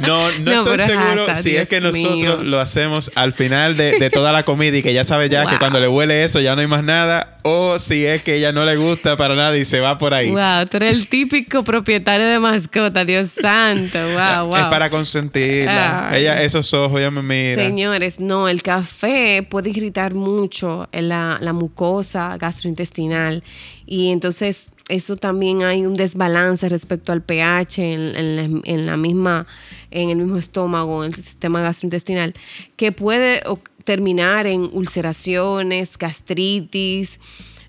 No, 0.06 0.30
no, 0.32 0.64
No, 0.64 0.70
estoy 0.74 0.78
seguro 0.86 1.34
si 1.34 1.50
Dios 1.50 1.62
es 1.62 1.68
que 1.68 1.80
nosotros 1.80 2.14
mío. 2.16 2.42
lo 2.42 2.60
hacemos 2.60 3.10
al 3.14 3.32
final 3.32 3.76
de, 3.76 3.98
de 3.98 4.10
toda 4.10 4.32
la 4.32 4.42
comida 4.44 4.76
y 4.76 4.82
que 4.82 4.92
ya 4.92 5.04
sabe 5.04 5.28
ya 5.28 5.46
que 5.46 5.58
cuando 5.58 5.80
le 5.80 5.88
huele 5.88 6.22
eso 6.24 6.40
ya 6.40 6.54
no 6.54 6.60
hay 6.60 6.66
más 6.66 6.84
nada. 6.84 7.38
O 7.42 7.78
si 7.78 8.04
es 8.04 8.22
que 8.22 8.34
ella 8.36 8.52
no 8.52 8.64
le 8.64 8.76
gusta 8.76 9.16
para 9.16 9.34
nada 9.34 9.56
y 9.56 9.64
se 9.64 9.80
va 9.80 9.98
por 9.98 10.12
ahí. 10.14 10.30
wow, 10.30 10.66
tú 10.68 10.76
eres 10.78 10.92
el 10.94 11.08
típico 11.08 11.62
propietario 11.64 12.26
de 12.26 12.38
mascota, 12.40 13.04
Dios 13.04 13.28
santo, 13.40 13.98
wow, 14.14 14.46
wow. 14.50 14.56
Es 14.56 14.64
para 14.66 14.90
consentirla. 14.90 15.85
Ella, 16.12 16.42
esos 16.42 16.72
ojos, 16.74 17.00
ella 17.00 17.10
me 17.10 17.22
mira. 17.22 17.62
Señores, 17.62 18.20
no, 18.20 18.48
el 18.48 18.62
café 18.62 19.46
puede 19.48 19.70
irritar 19.70 20.14
mucho 20.14 20.88
la, 20.92 21.38
la 21.40 21.52
mucosa 21.52 22.36
gastrointestinal 22.38 23.42
y 23.86 24.10
entonces 24.10 24.70
eso 24.88 25.16
también 25.16 25.62
hay 25.62 25.84
un 25.84 25.96
desbalance 25.96 26.68
respecto 26.68 27.12
al 27.12 27.22
pH 27.22 27.78
en, 27.78 28.16
en 28.16 28.36
la, 28.36 28.60
en 28.64 28.86
la 28.86 28.96
misma, 28.96 29.46
en 29.90 30.10
el 30.10 30.18
mismo 30.18 30.36
estómago, 30.36 31.04
en 31.04 31.12
el 31.12 31.14
sistema 31.16 31.60
gastrointestinal, 31.60 32.34
que 32.76 32.92
puede 32.92 33.42
terminar 33.84 34.46
en 34.46 34.68
ulceraciones, 34.72 35.96
gastritis. 35.98 37.20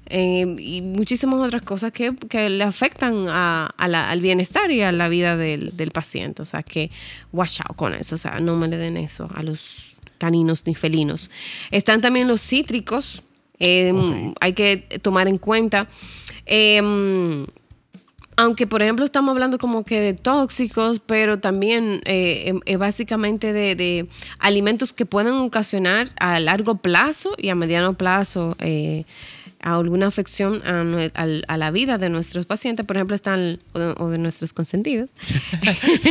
Eh, 0.10 0.56
y 0.60 0.82
muchísimas 0.82 1.40
otras 1.40 1.62
cosas 1.62 1.92
que, 1.92 2.16
que 2.30 2.50
le 2.50 2.64
afectan 2.64 3.28
a- 3.30 3.68
a 3.78 3.88
la- 3.88 4.10
al 4.10 4.22
bienestar 4.22 4.72
y 4.72 4.82
a 4.82 4.92
la 4.92 5.08
vida 5.10 5.38
del, 5.38 5.76
del 5.76 5.92
paciente. 5.92 6.42
O 6.42 6.46
sea 6.46 6.64
que, 6.64 6.90
watch 7.32 7.60
out 7.62 7.76
con 7.76 7.94
eso. 7.94 8.16
O 8.16 8.18
sea, 8.18 8.40
no 8.40 8.56
me 8.56 8.68
le 8.68 8.78
den 8.78 8.98
eso 8.98 9.30
a 9.36 9.44
los 9.44 9.98
caninos 10.18 10.64
ni 10.66 10.76
felinos. 10.76 11.30
Están 11.72 12.02
también 12.02 12.28
los 12.28 12.42
cítricos. 12.42 13.22
eh, 13.60 13.94
Hay 14.40 14.54
que 14.54 14.78
tomar 15.02 15.28
en 15.28 15.38
cuenta. 15.38 15.88
eh, 16.46 17.46
aunque, 18.40 18.68
por 18.68 18.84
ejemplo, 18.84 19.04
estamos 19.04 19.32
hablando 19.32 19.58
como 19.58 19.84
que 19.84 20.00
de 20.00 20.14
tóxicos, 20.14 21.02
pero 21.04 21.40
también 21.40 22.02
eh, 22.06 22.44
em- 22.50 22.60
eh, 22.68 22.76
básicamente 22.78 23.52
de, 23.52 23.76
de 23.76 24.08
alimentos 24.38 24.94
que 24.94 25.08
pueden 25.08 25.34
ocasionar 25.38 26.10
a 26.20 26.40
largo 26.40 26.76
plazo 26.78 27.34
y 27.40 27.50
a 27.50 27.56
mediano 27.56 27.96
plazo 27.96 28.56
eh, 28.60 29.06
alguna 29.76 30.08
afección 30.08 30.62
a, 30.66 31.58
la 31.58 31.72
vida 31.72 31.98
de 31.98 32.10
nuestros 32.10 32.46
pacientes, 32.46 32.86
por 32.86 32.98
ejemplo, 32.98 33.16
están, 33.16 33.60
o, 33.74 34.10
de 34.10 34.18
nuestros 34.18 34.54
consentidos, 34.54 35.10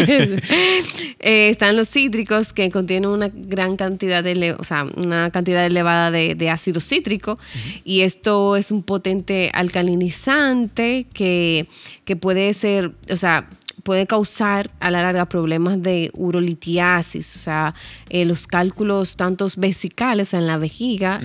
eh, 1.19 1.49
están 1.49 1.77
los 1.77 1.89
cítricos 1.89 2.53
que 2.53 2.71
contienen 2.71 3.11
una 3.11 3.31
gran 3.33 3.77
cantidad 3.77 4.23
de, 4.23 4.53
o 4.59 4.65
sea, 4.65 4.87
una 4.97 5.31
cantidad 5.31 5.65
elevada 5.65 6.11
de, 6.11 6.51
ácido 6.51 6.81
cítrico 6.81 7.39
y 7.85 8.03
esto 8.03 8.57
es 8.57 8.71
un 8.71 8.85
potente 8.85 9.51
alcalinizante 9.53 11.07
que, 11.13 11.67
que 12.05 12.15
puede 12.15 12.53
ser, 12.55 12.93
o 13.11 13.17
sea, 13.17 13.49
puede 13.87 14.09
causar 14.09 14.69
a 14.81 14.91
la 14.91 15.01
larga 15.01 15.27
problemas 15.27 15.81
de 15.81 16.11
urolitiasis, 16.15 17.37
o 17.37 17.39
sea, 17.39 17.73
eh, 18.09 18.25
los 18.25 18.49
cálculos 18.49 19.15
tantos 19.15 19.57
vesicales, 19.57 20.29
o 20.29 20.31
sea, 20.31 20.41
en 20.41 20.49
la 20.49 20.59
vejiga, 20.59 21.21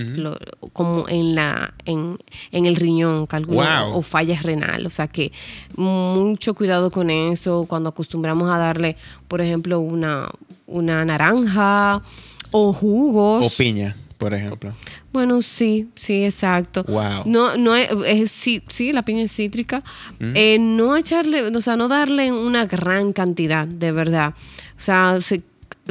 como 0.71 1.09
en 1.09 1.33
la 1.33 1.73
en, 1.85 2.19
el 2.51 2.75
riñón, 2.75 3.25
cálculo 3.25 3.63
o 3.95 4.03
falla 4.03 4.39
renal, 4.43 4.85
o 4.85 4.91
sea 4.91 5.07
que 5.07 5.31
mucho 5.75 6.53
cuidado 6.53 6.91
con 6.91 7.09
eso 7.09 7.65
cuando 7.67 7.89
acostumbramos 7.89 8.47
a 8.51 8.59
darle, 8.59 8.95
por 9.27 9.41
ejemplo, 9.41 9.79
una, 9.79 10.29
una 10.67 11.03
naranja 11.03 12.03
o 12.51 12.73
jugos. 12.73 13.43
O 13.43 13.57
piña 13.57 13.95
por 14.21 14.35
ejemplo. 14.35 14.71
Bueno, 15.11 15.41
sí, 15.41 15.89
sí, 15.95 16.23
exacto. 16.23 16.83
Wow. 16.83 17.23
No, 17.25 17.57
no 17.57 17.75
es, 17.75 18.31
sí, 18.31 18.61
sí, 18.69 18.93
la 18.93 19.03
piña 19.03 19.23
es 19.23 19.35
cítrica. 19.35 19.83
Mm. 20.19 20.31
Eh, 20.35 20.57
no 20.59 20.95
echarle, 20.95 21.47
o 21.47 21.61
sea, 21.61 21.75
no 21.75 21.87
darle 21.87 22.31
una 22.31 22.67
gran 22.67 23.13
cantidad, 23.13 23.65
de 23.65 23.91
verdad. 23.91 24.35
O 24.77 24.81
sea, 24.81 25.17
se, 25.21 25.41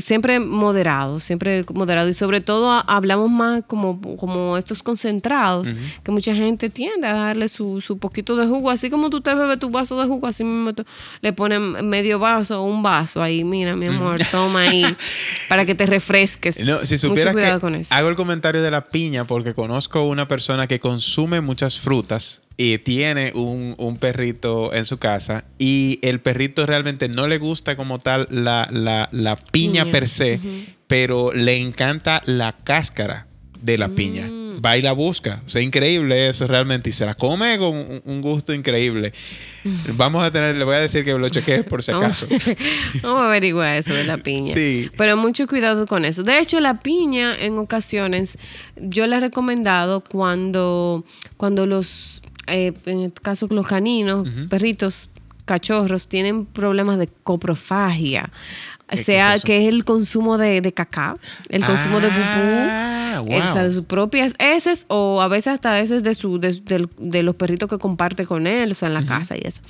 siempre 0.00 0.40
moderado, 0.40 1.20
siempre 1.20 1.64
moderado 1.74 2.08
y 2.08 2.14
sobre 2.14 2.40
todo 2.40 2.70
hablamos 2.86 3.30
más 3.30 3.62
como, 3.66 4.00
como 4.16 4.56
estos 4.56 4.82
concentrados, 4.82 5.68
que 6.02 6.10
mucha 6.10 6.34
gente 6.34 6.70
tiende 6.70 7.06
a 7.06 7.14
darle 7.14 7.48
su, 7.48 7.80
su, 7.80 7.98
poquito 7.98 8.36
de 8.36 8.46
jugo, 8.46 8.70
así 8.70 8.90
como 8.90 9.10
tú 9.10 9.20
te 9.20 9.34
bebes 9.34 9.58
tu 9.58 9.70
vaso 9.70 10.00
de 10.00 10.06
jugo, 10.06 10.26
así 10.26 10.44
mismo 10.44 10.72
le 11.20 11.32
ponen 11.32 11.88
medio 11.88 12.18
vaso 12.18 12.62
o 12.62 12.64
un 12.64 12.82
vaso 12.82 13.22
ahí, 13.22 13.44
mira 13.44 13.76
mi 13.76 13.86
amor, 13.86 14.20
toma 14.30 14.60
ahí 14.62 14.84
para 15.48 15.64
que 15.64 15.74
te 15.74 15.86
refresques. 15.86 16.58
No, 16.60 16.84
si 16.86 16.98
supieras 16.98 17.34
que 17.34 17.46
hago 17.46 18.08
el 18.08 18.16
comentario 18.16 18.62
de 18.62 18.70
la 18.70 18.84
piña 18.84 19.26
porque 19.26 19.54
conozco 19.54 20.02
una 20.04 20.28
persona 20.28 20.66
que 20.66 20.80
consume 20.80 21.40
muchas 21.40 21.78
frutas 21.78 22.42
y 22.62 22.76
tiene 22.76 23.32
un, 23.34 23.96
perrito 23.98 24.74
en 24.74 24.84
su 24.84 24.98
casa 24.98 25.44
y 25.58 25.98
el 26.02 26.20
perrito 26.20 26.66
realmente 26.66 27.08
no 27.08 27.26
le 27.26 27.38
gusta 27.38 27.74
como 27.74 28.00
tal 28.00 28.26
la, 28.28 29.38
piña 29.50 29.90
per 29.90 30.06
se, 30.10 30.38
pero 30.86 31.32
le 31.32 31.56
encanta 31.56 32.22
la 32.26 32.54
cáscara 32.54 33.26
de 33.62 33.78
la 33.78 33.88
piña. 33.88 34.26
Mm. 34.26 34.60
Va 34.62 34.76
y 34.76 34.82
la 34.82 34.92
busca. 34.92 35.40
O 35.46 35.48
sea, 35.48 35.62
increíble 35.62 36.28
eso 36.28 36.46
realmente. 36.46 36.90
Y 36.90 36.92
se 36.92 37.06
la 37.06 37.14
come 37.14 37.56
con 37.56 38.02
un, 38.04 38.20
gusto 38.20 38.52
increíble. 38.52 39.14
Vamos 39.94 40.22
a 40.22 40.30
tener, 40.30 40.54
le 40.54 40.64
voy 40.64 40.74
a 40.74 40.80
decir 40.80 41.02
que 41.02 41.14
lo 41.14 41.30
chequeé 41.30 41.64
por 41.64 41.82
si 41.82 41.92
acaso. 41.92 42.26
Vamos 43.02 43.22
a 43.22 43.26
averiguar 43.26 43.76
eso 43.76 43.94
de 43.94 44.04
la 44.04 44.18
piña. 44.18 44.52
Sí. 44.52 44.90
Pero 44.98 45.16
mucho 45.16 45.46
cuidado 45.46 45.86
con 45.86 46.04
eso. 46.04 46.24
De 46.24 46.38
hecho, 46.38 46.60
la 46.60 46.74
piña 46.74 47.34
en 47.40 47.56
ocasiones 47.56 48.36
yo 48.76 49.06
la 49.06 49.16
he 49.16 49.20
recomendado 49.20 50.02
cuando, 50.02 51.06
cuando 51.38 51.64
los 51.64 52.20
eh, 52.50 52.72
en 52.86 53.00
el 53.00 53.12
caso 53.12 53.46
de 53.46 53.54
los 53.54 53.66
caninos, 53.66 54.28
perritos, 54.48 55.08
cachorros, 55.44 56.08
tienen 56.08 56.46
problemas 56.46 56.98
de 56.98 57.08
coprofagia. 57.22 58.30
O 58.92 58.96
sea, 58.96 59.38
que 59.38 59.62
es 59.62 59.72
el 59.72 59.84
consumo 59.84 60.36
de, 60.36 60.60
de 60.60 60.72
cacao, 60.72 61.16
el 61.48 61.64
consumo 61.64 62.00
de 62.00 62.08
pupú, 62.08 62.20
ah, 62.20 63.22
o 63.24 63.52
sea, 63.52 63.62
de 63.62 63.72
sus 63.72 63.84
propias 63.84 64.34
heces 64.40 64.84
o 64.88 65.22
a 65.22 65.28
veces 65.28 65.54
hasta 65.54 65.78
heces 65.78 66.02
de, 66.02 66.16
su, 66.16 66.40
de, 66.40 67.22
los 67.22 67.34
perritos 67.36 67.68
que 67.68 67.78
comparte 67.78 68.26
con 68.26 68.48
él, 68.48 68.72
o 68.72 68.74
sea, 68.74 68.88
en 68.88 68.94
la 68.94 69.04
casa 69.04 69.36
y 69.36 69.42
eso 69.44 69.62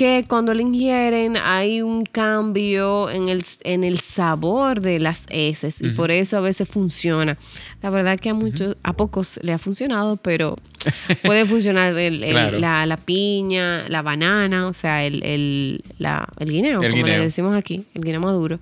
que 0.00 0.24
cuando 0.26 0.54
lo 0.54 0.62
ingieren 0.62 1.36
hay 1.36 1.82
un 1.82 2.06
cambio 2.06 3.10
en 3.10 3.28
el, 3.28 3.44
en 3.64 3.84
el 3.84 4.00
sabor 4.00 4.80
de 4.80 4.98
las 4.98 5.26
heces 5.28 5.82
y 5.82 5.90
por 5.90 6.10
eso 6.10 6.38
a 6.38 6.40
veces 6.40 6.66
funciona. 6.66 7.36
La 7.82 7.90
verdad 7.90 8.18
que 8.18 8.30
a 8.30 8.34
muchos, 8.34 8.78
a 8.82 8.94
pocos 8.94 9.38
le 9.42 9.52
ha 9.52 9.58
funcionado, 9.58 10.16
pero 10.16 10.56
puede 11.22 11.44
funcionar 11.44 11.92
la, 11.92 12.86
la, 12.86 12.96
piña, 12.96 13.86
la 13.90 14.00
banana, 14.00 14.68
o 14.68 14.72
sea, 14.72 15.04
el, 15.04 15.22
el, 15.22 15.84
la, 15.98 16.26
el 16.38 16.50
guineo, 16.50 16.80
como 16.80 17.06
le 17.06 17.18
decimos 17.18 17.54
aquí, 17.54 17.84
el 17.92 18.02
guineo 18.02 18.22
maduro. 18.22 18.58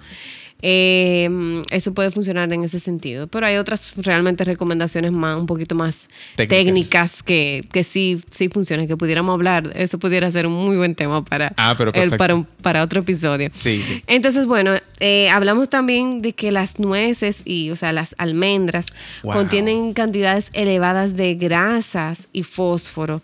Eh, 0.60 1.62
eso 1.70 1.94
puede 1.94 2.10
funcionar 2.10 2.52
en 2.52 2.64
ese 2.64 2.78
sentido. 2.78 3.26
Pero 3.26 3.46
hay 3.46 3.56
otras 3.56 3.92
realmente 3.96 4.44
recomendaciones 4.44 5.12
más, 5.12 5.38
un 5.38 5.46
poquito 5.46 5.74
más 5.74 6.08
técnicas, 6.36 7.22
que, 7.22 7.64
que, 7.72 7.84
sí, 7.84 8.20
sí 8.30 8.48
funcionan, 8.48 8.86
que 8.86 8.96
pudiéramos 8.96 9.34
hablar. 9.34 9.70
Eso 9.74 9.98
pudiera 9.98 10.30
ser 10.30 10.46
un 10.46 10.54
muy 10.54 10.76
buen 10.76 10.94
tema 10.94 11.24
para, 11.24 11.52
ah, 11.56 11.76
para, 11.76 12.46
para, 12.62 12.82
otro 12.82 13.00
episodio. 13.00 13.50
Sí, 13.54 13.82
sí. 13.84 14.02
Entonces, 14.06 14.46
bueno, 14.46 14.72
eh, 15.00 15.30
hablamos 15.30 15.68
también 15.68 16.22
de 16.22 16.32
que 16.32 16.50
las 16.50 16.78
nueces 16.78 17.42
y, 17.44 17.70
o 17.70 17.76
sea, 17.76 17.92
las 17.92 18.14
almendras 18.18 18.86
contienen 19.22 19.92
cantidades 19.92 20.50
elevadas 20.52 21.16
de 21.16 21.34
grasas 21.34 22.28
y 22.32 22.42
fósforo 22.42 23.22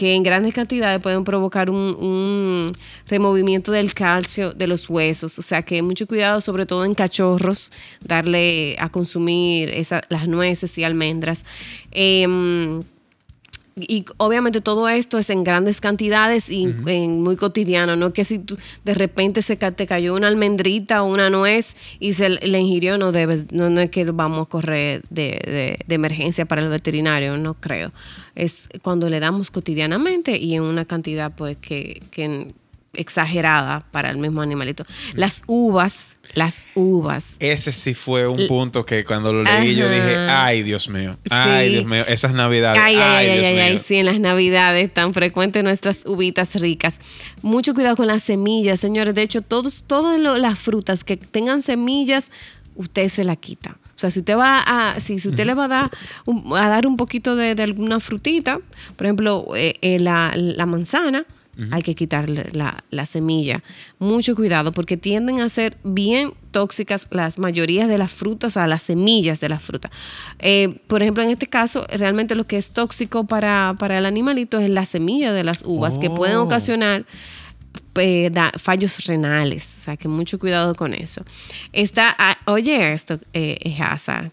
que 0.00 0.14
en 0.14 0.22
grandes 0.22 0.54
cantidades 0.54 0.98
pueden 1.02 1.24
provocar 1.24 1.68
un, 1.68 2.72
removimiento 3.06 3.70
del 3.70 3.92
calcio 3.92 4.50
de 4.50 4.66
los 4.66 4.88
huesos. 4.88 5.38
O 5.38 5.42
sea 5.42 5.60
que 5.60 5.82
mucho 5.82 6.06
cuidado, 6.06 6.40
sobre 6.40 6.64
todo 6.64 6.86
en 6.86 6.94
cachorros, 6.94 7.70
darle 8.00 8.76
a 8.78 8.88
consumir 8.88 9.70
las 10.08 10.26
nueces 10.26 10.78
y 10.78 10.84
almendras. 10.84 11.44
Em, 11.90 12.82
y 13.76 14.04
obviamente 14.16 14.60
todo 14.60 14.88
esto 14.88 15.18
es 15.18 15.30
en 15.30 15.44
grandes 15.44 15.80
cantidades 15.80 16.50
y 16.50 16.74
en 16.86 17.22
muy 17.22 17.36
cotidiano, 17.36 17.96
no 17.96 18.12
que 18.12 18.24
si 18.24 18.38
tú, 18.38 18.56
de 18.84 18.94
repente 18.94 19.42
se 19.42 19.56
te 19.56 19.86
cayó 19.86 20.14
una 20.14 20.28
almendrita 20.28 21.02
o 21.02 21.06
una 21.06 21.30
nuez 21.30 21.76
y 21.98 22.12
se 22.14 22.28
le 22.28 22.58
ingirió, 22.58 22.98
no 22.98 23.12
debes, 23.12 23.52
no, 23.52 23.68
es 23.80 23.90
que 23.90 24.04
vamos 24.04 24.46
a 24.46 24.50
correr 24.50 25.02
de, 25.10 25.78
de, 25.86 25.94
emergencia 25.94 26.46
para 26.46 26.62
el 26.62 26.68
veterinario, 26.68 27.36
no 27.36 27.54
creo. 27.54 27.92
Es 28.34 28.68
cuando 28.82 29.08
le 29.08 29.20
damos 29.20 29.50
cotidianamente 29.50 30.38
y 30.38 30.54
en 30.54 30.62
una 30.62 30.84
cantidad 30.84 31.32
pues 31.34 31.56
que, 31.56 32.02
que 32.10 32.48
exagerada 33.00 33.80
para 33.90 34.10
el 34.10 34.18
mismo 34.18 34.42
animalito. 34.42 34.84
Las 35.14 35.42
uvas, 35.46 36.18
las 36.34 36.62
uvas. 36.74 37.36
Ese 37.38 37.72
sí 37.72 37.94
fue 37.94 38.28
un 38.28 38.46
punto 38.46 38.84
que 38.84 39.04
cuando 39.04 39.32
lo 39.32 39.42
leí 39.42 39.74
yo 39.74 39.88
dije, 39.88 40.16
ay 40.28 40.62
Dios 40.62 40.88
mío, 40.88 41.18
ay 41.30 41.70
Dios 41.70 41.86
mío, 41.86 42.04
esas 42.06 42.34
navidades. 42.34 42.80
Ay, 42.82 42.96
ay, 42.96 43.28
ay, 43.28 43.44
ay, 43.44 43.58
ay, 43.58 43.78
sí, 43.78 43.96
en 43.96 44.06
las 44.06 44.20
navidades 44.20 44.92
tan 44.92 45.14
frecuentes 45.14 45.64
nuestras 45.64 46.04
uvitas 46.06 46.54
ricas. 46.54 47.00
Mucho 47.42 47.74
cuidado 47.74 47.96
con 47.96 48.06
las 48.06 48.22
semillas, 48.22 48.80
señores. 48.80 49.14
De 49.14 49.22
hecho, 49.22 49.42
todos, 49.42 49.84
todas 49.86 50.18
las 50.18 50.58
frutas 50.58 51.04
que 51.04 51.16
tengan 51.16 51.62
semillas, 51.62 52.30
usted 52.74 53.08
se 53.08 53.24
la 53.24 53.36
quita. 53.36 53.76
O 53.96 54.00
sea, 54.00 54.10
si 54.10 54.20
usted 54.20 54.36
va 54.36 54.62
a, 54.66 54.98
si, 54.98 55.16
usted 55.16 55.44
le 55.44 55.52
va 55.52 55.64
a 55.64 55.68
dar 55.68 55.90
un, 56.24 56.56
a 56.56 56.68
dar 56.68 56.86
un 56.86 56.96
poquito 56.96 57.36
de, 57.36 57.50
alguna 57.62 58.00
frutita, 58.00 58.58
por 58.96 59.06
ejemplo, 59.06 59.48
eh, 59.54 59.74
eh, 59.82 59.98
la, 59.98 60.32
la 60.34 60.64
manzana, 60.64 61.26
hay 61.70 61.82
que 61.82 61.94
quitarle 61.94 62.50
la, 62.52 63.06
semilla. 63.06 63.62
Mucho 63.98 64.34
cuidado 64.34 64.72
porque 64.72 64.96
tienden 64.96 65.40
a 65.40 65.48
ser 65.48 65.76
bien 65.84 66.32
tóxicas 66.50 67.08
las 67.10 67.38
mayorías 67.38 67.88
de 67.88 67.98
las 67.98 68.12
frutas, 68.12 68.52
o 68.52 68.54
sea, 68.54 68.66
las 68.66 68.82
semillas 68.82 69.40
de 69.40 69.48
las 69.48 69.62
frutas. 69.62 69.90
Eh, 70.38 70.80
por 70.86 71.02
ejemplo, 71.02 71.22
en 71.22 71.30
este 71.30 71.46
caso, 71.46 71.86
realmente 71.88 72.34
lo 72.34 72.46
que 72.46 72.56
es 72.56 72.70
tóxico 72.70 73.24
para, 73.24 73.74
el 73.80 74.06
animalito 74.06 74.58
es 74.58 74.70
la 74.70 74.86
semilla 74.86 75.32
de 75.32 75.44
las 75.44 75.62
uvas, 75.64 75.98
que 75.98 76.10
pueden 76.10 76.36
oh. 76.36 76.44
ocasionar 76.44 77.04
eh, 77.96 78.30
fallos 78.58 79.04
renales, 79.04 79.76
o 79.78 79.80
sea 79.80 79.96
que 79.96 80.08
mucho 80.08 80.38
cuidado 80.38 80.74
con 80.74 80.94
eso. 80.94 81.22
Está, 81.72 82.14
ah, 82.18 82.38
oye 82.46 82.92
esto, 82.92 83.18
eh, 83.32 83.76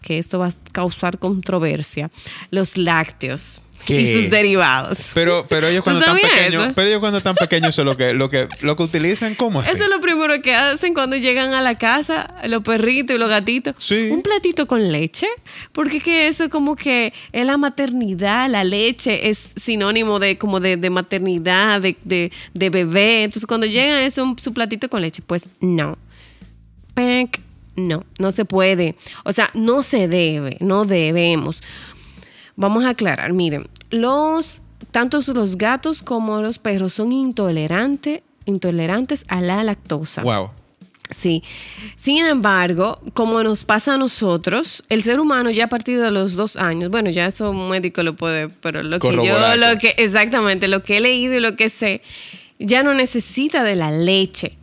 que 0.02 0.18
esto 0.18 0.38
va 0.38 0.48
a 0.48 0.52
causar 0.72 1.18
controversia, 1.18 2.10
los 2.50 2.76
lácteos 2.76 3.60
y 3.86 4.12
sus 4.12 4.30
derivados. 4.30 5.10
Pero, 5.14 5.46
pero 5.48 5.68
ellos 5.68 5.84
cuando 5.84 6.00
están 6.00 6.16
pequeños, 6.16 6.72
pero 6.74 6.88
ellos 6.88 7.00
cuando 7.00 7.18
están 7.18 7.34
pequeños 7.34 7.70
eso 7.70 7.82
es 7.82 7.86
lo 7.86 7.96
que, 7.96 8.12
lo 8.14 8.28
que, 8.28 8.48
lo 8.60 8.76
que 8.76 8.82
utilizan, 8.82 9.34
¿cómo 9.34 9.60
así? 9.60 9.72
Eso 9.74 9.84
es 9.84 9.90
lo 9.90 10.00
primero 10.00 10.40
que 10.42 10.54
hacen 10.54 10.94
cuando 10.94 11.16
llegan 11.16 11.54
a 11.54 11.60
la 11.62 11.76
casa, 11.76 12.34
los 12.44 12.62
perritos 12.62 13.16
y 13.16 13.18
los 13.18 13.28
gatitos. 13.28 13.74
Sí. 13.78 14.08
Un 14.10 14.22
platito 14.22 14.66
con 14.66 14.90
leche. 14.90 15.26
Porque 15.72 16.00
que 16.00 16.28
eso 16.28 16.44
es 16.44 16.50
como 16.50 16.76
que 16.76 17.12
es 17.32 17.46
la 17.46 17.56
maternidad, 17.56 18.48
la 18.50 18.64
leche 18.64 19.28
es 19.28 19.50
sinónimo 19.56 20.18
de 20.18 20.38
como 20.38 20.60
de, 20.60 20.76
maternidad, 20.90 21.80
de, 21.80 21.96
de, 22.54 22.70
bebé. 22.70 23.24
Entonces 23.24 23.46
cuando 23.46 23.66
llegan 23.66 24.00
es 24.00 24.18
un, 24.18 24.38
su 24.38 24.52
platito 24.52 24.88
con 24.88 25.00
leche, 25.00 25.22
pues 25.26 25.44
no. 25.60 25.96
No, 27.76 28.04
no 28.18 28.32
se 28.32 28.44
puede. 28.44 28.96
O 29.24 29.32
sea, 29.32 29.50
no 29.54 29.84
se 29.84 30.08
debe, 30.08 30.56
no 30.60 30.84
debemos. 30.84 31.62
Vamos 32.58 32.84
a 32.84 32.88
aclarar, 32.88 33.32
miren, 33.34 33.68
los, 33.90 34.62
tanto 34.90 35.20
los 35.32 35.56
gatos 35.56 36.02
como 36.02 36.42
los 36.42 36.58
perros 36.58 36.92
son 36.92 37.12
intolerantes, 37.12 38.22
intolerantes 38.46 39.24
a 39.28 39.40
la 39.40 39.62
lactosa. 39.62 40.22
Wow. 40.22 40.50
Sí. 41.10 41.44
Sin 41.94 42.24
embargo, 42.24 43.00
como 43.14 43.44
nos 43.44 43.62
pasa 43.64 43.94
a 43.94 43.96
nosotros, 43.96 44.82
el 44.88 45.04
ser 45.04 45.20
humano 45.20 45.50
ya 45.50 45.66
a 45.66 45.68
partir 45.68 46.00
de 46.00 46.10
los 46.10 46.34
dos 46.34 46.56
años, 46.56 46.90
bueno, 46.90 47.10
ya 47.10 47.26
eso 47.26 47.52
un 47.52 47.68
médico 47.70 48.02
lo 48.02 48.16
puede, 48.16 48.48
pero 48.48 48.82
lo 48.82 48.98
que 48.98 49.12
yo, 49.12 49.56
lo 49.56 49.78
que, 49.78 49.94
exactamente, 49.96 50.66
lo 50.66 50.82
que 50.82 50.96
he 50.96 51.00
leído 51.00 51.34
y 51.34 51.40
lo 51.40 51.54
que 51.54 51.68
sé, 51.68 52.02
ya 52.58 52.82
no 52.82 52.92
necesita 52.92 53.62
de 53.62 53.76
la 53.76 53.92
leche. 53.92 54.58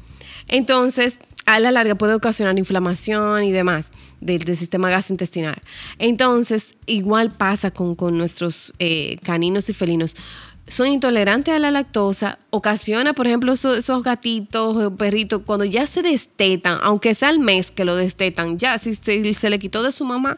Entonces, 0.50 1.18
a 1.46 1.62
la 1.62 1.72
larga 1.72 1.96
puede 1.96 2.14
ocasionar 2.14 2.60
inflamación 2.60 3.46
y 3.46 3.54
demás 3.54 3.94
del, 4.26 4.56
sistema 4.56 4.90
gastrointestinal. 4.90 5.62
Entonces, 6.00 6.76
igual 6.86 7.32
pasa 7.32 7.72
con, 7.72 7.96
nuestros 8.18 8.74
eh, 8.80 9.18
caninos 9.24 9.70
y 9.70 9.74
felinos 9.74 10.16
son 10.68 10.88
intolerantes 10.88 11.54
a 11.54 11.60
la 11.60 11.70
lactosa, 11.70 12.40
ocasiona, 12.50 13.14
por 13.14 13.28
ejemplo, 13.28 13.54
esos, 13.54 14.04
gatitos 14.04 14.76
o 14.76 14.96
perritos, 14.96 15.42
cuando 15.46 15.66
ya 15.66 15.86
se 15.86 16.02
destetan, 16.02 16.80
aunque 16.82 17.14
sea 17.14 17.30
el 17.30 17.40
mes 17.40 17.70
que 17.70 17.86
lo 17.86 17.96
destetan, 17.96 18.58
ya 18.58 18.78
si 18.80 18.96
se, 18.96 19.50
le 19.50 19.60
quitó 19.60 19.84
de 19.84 19.92
su 19.92 20.06
mamá, 20.06 20.38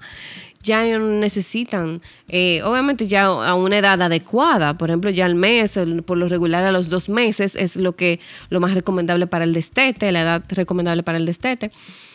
ya 0.61 0.83
necesitan, 0.99 2.01
eh, 2.27 2.61
obviamente 2.63 3.07
ya 3.07 3.25
a 3.25 3.55
una 3.55 3.77
edad 3.77 4.01
adecuada, 4.01 4.77
por 4.77 4.89
ejemplo, 4.89 5.09
ya 5.11 5.25
al 5.25 5.35
mes, 5.35 5.79
por 6.05 6.17
lo 6.17 6.27
regular 6.27 6.65
a 6.65 6.71
los 6.73 6.89
dos 6.89 7.07
meses 7.07 7.55
es 7.55 7.77
lo 7.77 7.95
que 7.95 8.19
lo 8.49 8.59
más 8.59 8.73
recomendable 8.73 9.27
para 9.27 9.45
el 9.45 9.53
destete, 9.53 10.11
la 10.11 10.21
edad 10.21 10.43
recomendable 10.49 11.03
para 11.03 11.19
el 11.19 11.25
destete. 11.25 11.71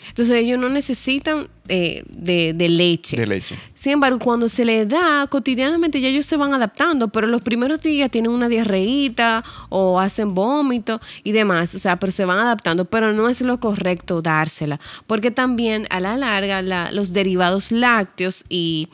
Entonces 0.09 0.37
ellos 0.37 0.59
no 0.59 0.68
necesitan 0.68 1.49
eh, 1.68 2.02
de, 2.09 2.68
leche. 2.68 3.16
De 3.16 3.26
leche. 3.26 3.56
Sin 3.75 3.92
embargo, 3.92 4.18
cuando 4.18 4.49
se 4.49 4.64
les 4.64 4.88
da 4.88 5.26
cotidianamente 5.28 6.00
ya 6.00 6.09
ellos 6.09 6.26
se 6.26 6.37
van 6.37 6.52
adaptando, 6.52 7.09
pero 7.09 7.26
los 7.26 7.40
primeros 7.40 7.80
días 7.80 8.11
tienen 8.11 8.32
una 8.32 8.49
diarreíta 8.49 9.44
o 9.68 10.00
hacen 10.00 10.35
vómito 10.35 11.00
y 11.23 11.32
demás, 11.32 11.75
o 11.75 11.78
sea, 11.78 11.99
pero 11.99 12.11
se 12.11 12.25
van 12.25 12.38
adaptando, 12.40 12.85
pero 12.85 13.12
no 13.12 13.28
es 13.28 13.40
lo 13.40 13.61
correcto 13.61 14.23
dársela, 14.23 14.80
porque 15.06 15.30
también 15.30 15.87
a 15.90 16.00
la 16.00 16.16
larga 16.16 16.62
los 16.90 17.12
derivados 17.12 17.71
lácteos 17.71 18.44
y, 18.49 18.88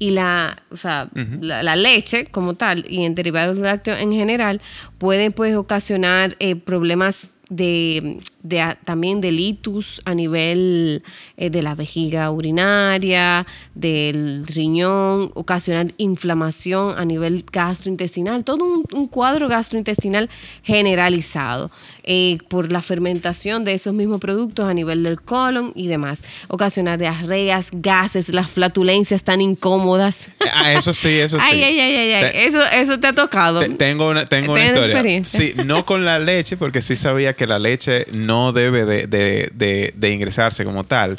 la, 0.00 0.62
o 0.70 0.76
sea, 0.76 1.08
la, 1.14 1.76
leche 1.76 2.26
como 2.26 2.54
tal 2.54 2.84
y 2.88 3.04
en 3.04 3.14
derivados 3.14 3.58
lácteos 3.58 3.98
en 4.00 4.12
general 4.12 4.60
pueden 4.98 5.32
pues 5.32 5.56
ocasionar 5.56 6.36
eh, 6.40 6.56
problemas 6.56 7.30
de, 7.48 8.18
de, 8.44 8.76
también 8.84 9.22
de 9.22 9.32
litus 9.32 10.02
a 10.04 10.14
nivel 10.14 11.02
eh, 11.38 11.48
de 11.48 11.62
la 11.62 11.74
vejiga 11.74 12.30
urinaria, 12.30 13.46
del 13.74 14.46
riñón, 14.46 15.30
ocasionar 15.34 15.86
inflamación 15.96 16.96
a 16.96 17.06
nivel 17.06 17.44
gastrointestinal, 17.50 18.44
todo 18.44 18.84
un, 18.92 19.08
cuadro 19.08 19.48
gastrointestinal 19.48 20.28
generalizado 20.62 21.70
eh, 22.02 22.36
por 22.48 22.70
la 22.70 22.82
fermentación 22.82 23.64
de 23.64 23.72
esos 23.72 23.94
mismos 23.94 24.20
productos 24.20 24.68
a 24.68 24.74
nivel 24.74 25.02
del 25.02 25.22
colon 25.22 25.72
y 25.74 25.88
demás, 25.88 26.22
ocasionar 26.48 26.98
diarreas, 26.98 27.70
gases, 27.72 28.28
las 28.28 28.50
flatulencias 28.50 29.24
tan 29.24 29.40
incómodas. 29.40 30.28
Ah, 30.52 30.74
eso 30.74 30.92
sí, 30.92 31.18
eso 31.18 31.38
sí. 31.40 31.46
Ay, 31.48 31.62
ay, 31.62 31.80
ay, 31.80 32.12
ay, 32.12 32.32
eso, 32.34 32.60
eso 32.62 33.00
te 33.00 33.06
ha 33.06 33.14
tocado. 33.14 33.60
tengo 33.78 34.10
una, 34.10 34.26
tengo 34.26 34.52
una 34.52 34.66
historia. 34.66 35.24
Sí, 35.24 35.54
no 35.64 35.86
con 35.86 36.04
la 36.04 36.18
leche, 36.18 36.58
porque 36.58 36.82
sí 36.82 36.94
sabía 36.96 37.32
que 37.32 37.46
la 37.46 37.58
leche 37.58 38.06
no 38.12 38.33
debe 38.52 39.06
de, 39.06 40.10
ingresarse 40.12 40.64
como 40.64 40.84
tal. 40.84 41.18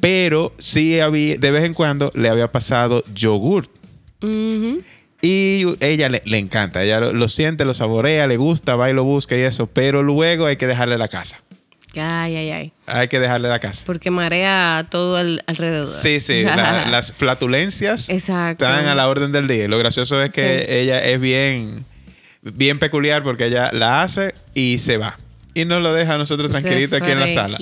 Pero 0.00 0.52
sí 0.58 1.00
había, 1.00 1.36
de 1.38 1.50
vez 1.50 1.64
en 1.64 1.74
cuando 1.74 2.10
le 2.14 2.28
había 2.28 2.50
pasado 2.52 3.02
yogur. 3.14 3.68
Y 5.22 5.64
ella 5.80 6.08
le, 6.10 6.38
encanta, 6.38 6.82
ella 6.82 7.00
lo, 7.00 7.28
siente, 7.28 7.64
lo 7.64 7.72
saborea, 7.72 8.26
le 8.26 8.36
gusta, 8.36 8.76
va 8.76 8.90
y 8.90 8.92
lo 8.92 9.04
busca 9.04 9.36
y 9.36 9.40
eso, 9.40 9.66
pero 9.66 10.02
luego 10.02 10.46
hay 10.46 10.56
que 10.56 10.66
dejarle 10.66 10.98
la 10.98 11.08
casa. 11.08 11.40
Ay, 11.96 12.36
ay, 12.36 12.50
ay. 12.50 12.72
Hay 12.86 13.08
que 13.08 13.20
dejarle 13.20 13.48
la 13.48 13.60
casa. 13.60 13.84
Porque 13.86 14.10
marea 14.10 14.84
todo 14.90 15.16
alrededor. 15.16 15.88
Sí, 15.88 16.20
sí. 16.20 16.42
las 16.90 17.12
flatulencias 17.12 18.10
están 18.10 18.60
a 18.60 18.94
la 18.94 19.08
orden 19.08 19.32
del 19.32 19.48
día. 19.48 19.68
Lo 19.68 19.78
gracioso 19.78 20.20
es 20.22 20.30
que 20.30 20.80
ella 20.80 21.02
es 21.02 21.20
bien, 21.20 21.86
bien 22.42 22.78
peculiar 22.78 23.22
porque 23.22 23.46
ella 23.46 23.70
la 23.72 24.02
hace 24.02 24.34
y 24.54 24.78
se 24.78 24.98
va 24.98 25.18
y 25.54 25.64
nos 25.64 25.80
lo 25.82 25.94
deja 25.94 26.14
a 26.14 26.18
nosotros 26.18 26.50
tranquilitos 26.50 27.00
aquí 27.00 27.10
en 27.12 27.20
la 27.20 27.28
sala. 27.28 27.56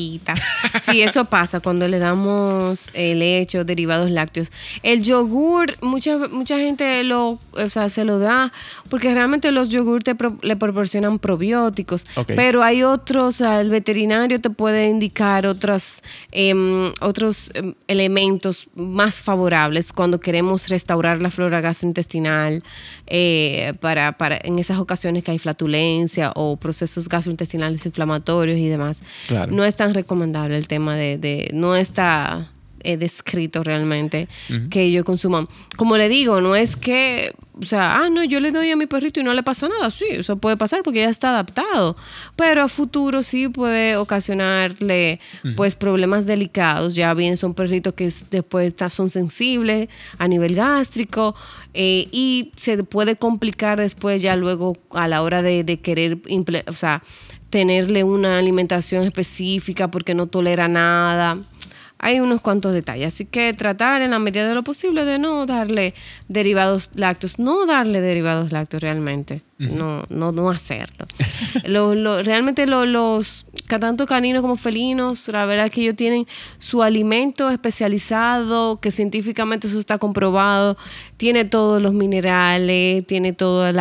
Sí, 0.82 1.02
eso 1.02 1.24
pasa 1.26 1.60
cuando 1.60 1.86
le 1.88 1.98
damos 1.98 2.90
el 2.94 3.20
leche 3.20 3.58
o 3.58 3.64
derivados 3.64 4.10
lácteos. 4.10 4.48
El 4.82 5.02
yogur, 5.02 5.76
mucha, 5.80 6.16
mucha 6.28 6.58
gente 6.58 7.04
lo, 7.04 7.38
o 7.52 7.68
sea, 7.68 7.88
se 7.88 8.04
lo 8.04 8.18
da 8.18 8.52
porque 8.88 9.14
realmente 9.14 9.52
los 9.52 9.68
yogur 9.68 10.02
te 10.02 10.16
le 10.42 10.56
proporcionan 10.56 11.18
probióticos. 11.18 12.06
Pero 12.26 12.62
hay 12.62 12.82
otros, 12.82 13.40
el 13.40 13.70
veterinario 13.70 14.40
te 14.40 14.50
puede 14.50 14.88
indicar 14.88 15.46
otros, 15.46 16.02
em, 16.30 16.92
otros 17.00 17.50
em, 17.54 17.74
elementos 17.86 18.66
más 18.74 19.22
favorables 19.22 19.92
cuando 19.92 20.20
queremos 20.20 20.68
restaurar 20.68 21.20
la 21.20 21.30
flora 21.30 21.60
gastrointestinal 21.60 22.62
eh, 23.06 23.72
para, 23.80 24.12
para 24.18 24.38
en 24.42 24.58
esas 24.58 24.78
ocasiones 24.78 25.22
que 25.24 25.30
hay 25.30 25.38
flatulencia 25.38 26.32
o 26.34 26.56
procesos 26.56 27.08
gastrointestinales 27.08 27.84
inflamatorios 27.86 28.58
y 28.58 28.68
demás. 28.68 29.02
No 29.50 29.64
es 29.64 29.76
tan 29.76 29.94
recomendable 29.94 30.56
el 30.56 30.66
tema 30.72 30.96
de, 30.96 31.50
no 31.52 31.76
está 31.76 32.48
eh, 32.82 32.96
descrito 32.96 33.62
realmente 33.62 34.26
que 34.70 34.84
ellos 34.84 35.04
consuman. 35.04 35.48
Como 35.76 35.98
le 35.98 36.08
digo, 36.08 36.40
no 36.40 36.56
es 36.56 36.76
que, 36.76 37.34
o 37.60 37.66
sea, 37.66 37.98
ah, 37.98 38.08
no, 38.08 38.24
yo 38.24 38.40
le 38.40 38.52
doy 38.52 38.70
a 38.70 38.76
mi 38.76 38.86
perrito 38.86 39.20
y 39.20 39.22
no 39.22 39.34
le 39.34 39.42
pasa 39.42 39.68
nada. 39.68 39.90
Sí, 39.90 40.06
eso 40.08 40.36
puede 40.38 40.56
pasar 40.56 40.82
porque 40.82 41.00
ya 41.00 41.10
está 41.10 41.28
adaptado. 41.28 41.94
Pero 42.36 42.62
a 42.62 42.68
futuro 42.68 43.22
sí 43.22 43.48
puede 43.48 43.96
ocasionarle, 43.96 45.20
pues, 45.56 45.74
problemas 45.74 46.24
delicados. 46.24 46.94
Ya 46.94 47.12
bien 47.12 47.36
son 47.36 47.52
perritos 47.52 47.92
que 47.92 48.10
después 48.30 48.72
son 48.88 49.10
sensibles 49.10 49.90
a 50.16 50.26
nivel 50.26 50.54
gástrico 50.54 51.34
eh, 51.74 52.08
y 52.12 52.50
se 52.56 52.82
puede 52.82 53.16
complicar 53.16 53.78
después 53.78 54.22
ya 54.22 54.36
luego 54.36 54.78
a 54.90 55.06
la 55.06 55.20
hora 55.20 55.42
de, 55.42 55.64
de 55.64 55.80
querer, 55.80 56.16
o 56.66 56.72
sea, 56.72 57.02
tenerle 57.52 58.02
una 58.02 58.38
alimentación 58.38 59.04
específica 59.04 59.90
porque 59.90 60.14
no 60.14 60.26
tolera 60.26 60.68
nada. 60.68 61.36
Hay 61.98 62.18
unos 62.18 62.40
cuantos 62.40 62.72
detalles, 62.72 63.08
así 63.08 63.26
que 63.26 63.52
tratar 63.52 64.00
en 64.00 64.12
la 64.12 64.18
medida 64.18 64.48
de 64.48 64.54
lo 64.54 64.64
posible 64.64 65.04
de 65.04 65.18
no 65.18 65.44
darle 65.44 65.92
derivados 66.28 66.90
lácteos, 66.94 67.38
no 67.38 67.66
darle 67.66 68.00
derivados 68.00 68.52
lácteos 68.52 68.82
realmente, 68.82 69.42
no, 69.58 70.02
no, 70.08 70.32
no 70.32 70.50
hacerlo. 70.50 71.04
realmente 72.24 72.66
los, 72.66 73.46
tanto 73.78 74.06
caninos 74.06 74.42
como 74.42 74.56
felinos, 74.56 75.28
la 75.28 75.44
verdad 75.44 75.66
es 75.66 75.72
que 75.72 75.82
ellos 75.82 75.96
tienen 75.96 76.26
su 76.58 76.82
alimento 76.82 77.50
especializado, 77.50 78.80
que 78.80 78.90
científicamente 78.90 79.66
eso 79.66 79.78
está 79.78 79.98
comprobado, 79.98 80.76
tiene 81.16 81.44
todos 81.44 81.80
los 81.80 81.92
minerales, 81.92 83.06
tiene 83.06 83.32
todo 83.32 83.72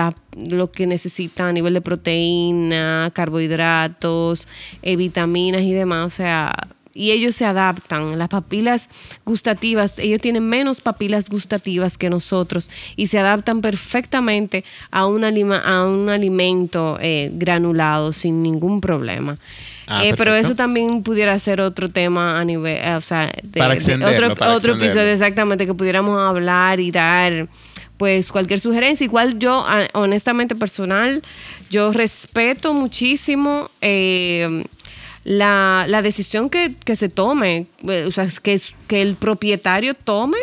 lo 0.49 0.71
que 0.71 0.87
necesita 0.87 1.47
a 1.47 1.51
nivel 1.53 1.73
de 1.73 1.81
proteína, 1.81 3.11
carbohidratos, 3.13 4.47
eh, 4.81 4.95
vitaminas 4.95 5.61
y 5.61 5.73
demás. 5.73 6.07
O 6.07 6.09
sea, 6.09 6.53
y 6.93 7.11
ellos 7.11 7.35
se 7.35 7.45
adaptan. 7.45 8.17
Las 8.17 8.29
papilas 8.29 8.89
gustativas, 9.25 9.97
ellos 9.97 10.21
tienen 10.21 10.47
menos 10.47 10.81
papilas 10.81 11.29
gustativas 11.29 11.97
que 11.97 12.09
nosotros 12.09 12.69
y 12.95 13.07
se 13.07 13.19
adaptan 13.19 13.61
perfectamente 13.61 14.63
a 14.91 15.05
un, 15.05 15.23
a 15.23 15.85
un 15.85 16.09
alimento 16.09 16.97
eh, 17.01 17.31
granulado 17.33 18.13
sin 18.13 18.43
ningún 18.43 18.81
problema. 18.81 19.37
Ah, 19.93 20.05
eh, 20.05 20.13
pero 20.15 20.33
eso 20.33 20.55
también 20.55 21.03
pudiera 21.03 21.37
ser 21.37 21.59
otro 21.59 21.89
tema 21.89 22.39
a 22.39 22.45
nivel, 22.45 22.77
eh, 22.77 22.95
o 22.95 23.01
sea, 23.01 23.29
de, 23.43 23.61
otro, 24.05 24.53
otro 24.55 24.75
episodio 24.75 25.11
exactamente 25.11 25.65
que 25.65 25.73
pudiéramos 25.73 26.17
hablar 26.17 26.79
y 26.79 26.91
dar 26.91 27.49
pues 27.97 28.31
cualquier 28.31 28.61
sugerencia. 28.61 29.03
Igual 29.03 29.37
yo, 29.37 29.65
honestamente 29.91 30.55
personal, 30.55 31.21
yo 31.69 31.91
respeto 31.91 32.73
muchísimo 32.73 33.69
eh, 33.81 34.63
la, 35.25 35.99
decisión 36.01 36.49
que, 36.49 36.73
se 36.95 37.09
tome, 37.09 37.65
o 37.83 38.11
sea, 38.13 38.29
que, 38.41 38.61
que 38.87 39.01
el 39.01 39.17
propietario 39.17 39.93
tome 39.93 40.37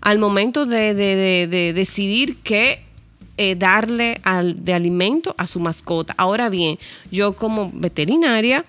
al 0.00 0.18
momento 0.18 0.64
de, 0.64 0.94
decidir 1.74 2.38
qué 2.42 2.82
darle 3.58 4.18
al, 4.22 4.64
de 4.64 4.72
alimento 4.72 5.34
a 5.36 5.46
su 5.46 5.60
mascota. 5.60 6.14
Ahora 6.16 6.48
bien, 6.48 6.78
yo 7.10 7.34
como 7.34 7.70
veterinaria, 7.74 8.64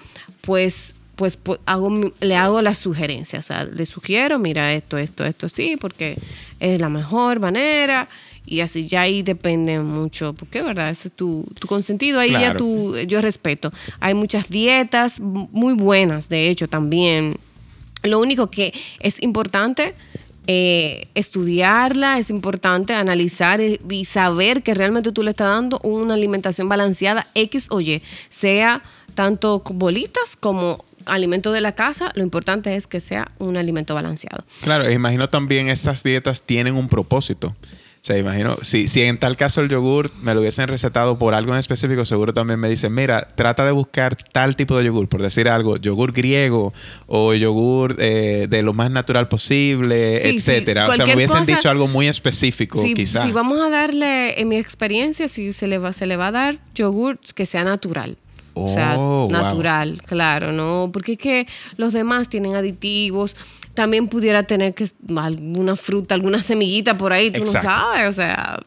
pues, 0.46 0.96
pues, 1.16 1.40
hago, 1.66 2.12
le 2.20 2.36
hago 2.36 2.62
la 2.62 2.76
sugerencia, 2.76 3.40
o 3.40 3.42
sea, 3.42 3.64
le 3.66 3.86
sugiero, 3.86 4.40
mira 4.40 4.74
esto, 4.74 4.98
esto, 4.98 5.26
esto, 5.26 5.50
sí, 5.50 5.78
porque 5.80 6.18
es 6.60 6.80
la 6.80 6.90
mejor 6.90 7.40
manera 7.40 8.08
y 8.46 8.60
así 8.60 8.88
ya 8.88 9.02
ahí 9.02 9.24
depende 9.24 9.80
mucho, 9.80 10.34
porque 10.34 10.62
verdad, 10.62 10.90
ese 10.90 11.08
es 11.08 11.16
tu, 11.16 11.46
tu 11.60 11.68
consentido, 11.68 12.20
ahí 12.20 12.32
ya 12.32 12.56
tú, 12.56 12.96
yo 13.08 13.22
respeto. 13.22 13.72
Hay 14.00 14.14
muchas 14.14 14.50
dietas 14.50 15.20
muy 15.20 15.74
buenas, 15.74 16.30
de 16.30 16.50
hecho, 16.50 16.68
también. 16.68 17.38
Lo 18.04 18.20
único 18.20 18.52
que 18.52 18.72
es 19.00 19.22
importante 19.24 19.96
eh, 20.46 21.08
estudiarla, 21.16 22.20
es 22.20 22.30
importante 22.30 22.94
analizar 22.94 23.60
y 23.62 24.06
saber 24.06 24.62
que 24.62 24.76
realmente 24.76 25.12
tú 25.12 25.24
le 25.24 25.32
estás 25.32 25.48
dando 25.48 25.80
una 25.80 26.14
alimentación 26.14 26.70
balanceada 26.70 27.26
X 27.34 27.66
o 27.72 27.82
Y, 27.82 28.04
sea 28.30 28.84
tanto 29.16 29.64
bolitas 29.66 30.36
como 30.40 30.86
alimento 31.06 31.52
de 31.52 31.62
la 31.62 31.74
casa, 31.74 32.12
lo 32.16 32.24
importante 32.24 32.76
es 32.76 32.88
que 32.88 33.00
sea 33.00 33.32
un 33.38 33.58
alimento 33.58 33.96
balanceado. 33.96 34.44
Claro, 34.62 34.90
imagino 34.90 35.30
también 35.30 35.70
estas 35.70 36.04
dietas 36.04 36.42
tienen 36.42 36.76
un 36.76 36.90
propósito. 36.90 37.56
O 38.06 38.08
sea, 38.08 38.20
imagino, 38.20 38.58
si, 38.62 38.88
si 38.88 39.02
en 39.02 39.18
tal 39.18 39.36
caso 39.36 39.62
el 39.62 39.70
yogur 39.70 40.12
me 40.22 40.36
lo 40.36 40.42
hubiesen 40.42 40.68
recetado 40.68 41.18
por 41.18 41.34
algo 41.34 41.54
en 41.54 41.58
específico, 41.58 42.06
seguro 42.06 42.34
también 42.34 42.60
me 42.60 42.70
dicen, 42.70 42.94
mira, 42.94 43.30
trata 43.34 43.66
de 43.66 43.72
buscar 43.72 44.16
tal 44.16 44.56
tipo 44.56 44.78
de 44.78 44.86
yogur, 44.86 45.10
por 45.10 45.24
decir 45.24 45.50
algo, 45.50 45.78
yogur 45.78 46.12
griego 46.12 46.72
o 47.08 47.34
yogur 47.34 47.96
eh, 47.98 48.46
de 48.48 48.62
lo 48.62 48.74
más 48.74 48.92
natural 48.92 49.28
posible, 49.28 50.30
etcétera. 50.30 50.88
o 50.88 50.94
sea, 50.94 51.08
me 51.08 51.16
hubiesen 51.16 51.46
dicho 51.46 51.68
algo 51.68 51.88
muy 51.88 52.08
específico, 52.08 52.84
quizás. 52.94 53.24
Si 53.24 53.32
vamos 53.32 53.60
a 53.60 53.72
darle, 53.72 54.40
en 54.40 54.50
mi 54.50 54.58
experiencia, 54.58 55.28
si 55.28 55.52
se 55.52 55.66
le 55.66 55.80
va, 55.80 55.92
se 55.92 56.06
le 56.06 56.16
va 56.16 56.28
a 56.28 56.32
dar 56.32 56.60
yogur 56.76 57.18
que 57.34 57.48
sea 57.48 57.64
natural. 57.64 58.20
O 58.56 58.74
sea, 58.74 58.98
oh, 58.98 59.28
natural, 59.30 60.02
claro, 60.04 60.52
¿no? 60.52 60.90
Porque 60.92 61.14
es 61.14 61.18
que 61.18 61.48
los 61.78 61.94
demás 61.94 62.30
tienen 62.30 62.56
aditivos, 62.56 63.36
también 63.74 64.08
pudiera 64.08 64.44
tener 64.44 64.74
que 64.74 64.88
alguna 65.18 65.76
fruta, 65.76 66.16
alguna 66.16 66.42
semillita 66.42 66.98
por 66.98 67.14
ahí, 67.14 67.32
tú 67.32 67.42
no 67.42 67.52
sabes, 67.52 68.10
o 68.10 68.14
sea, 68.14 68.60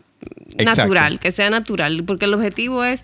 natural, 0.57 1.19
que 1.19 1.33
sea 1.33 1.51
natural, 1.51 2.05
porque 2.05 2.27
el 2.27 2.35
objetivo 2.35 2.85
es 2.85 3.03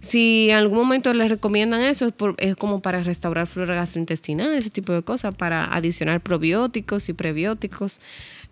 si 0.00 0.48
en 0.48 0.56
algún 0.56 0.78
momento 0.78 1.12
les 1.12 1.28
recomiendan 1.28 1.82
eso, 1.82 2.06
es, 2.08 2.14
es, 2.38 2.56
como 2.56 2.80
para 2.80 3.02
restaurar 3.02 3.46
flora 3.46 3.74
gastrointestinal, 3.74 4.54
ese 4.54 4.70
tipo 4.70 4.92
de 4.92 5.02
cosas, 5.02 5.34
para 5.34 5.64
adicionar 5.74 6.20
probióticos 6.20 7.08
y 7.08 7.12
prebióticos 7.12 8.00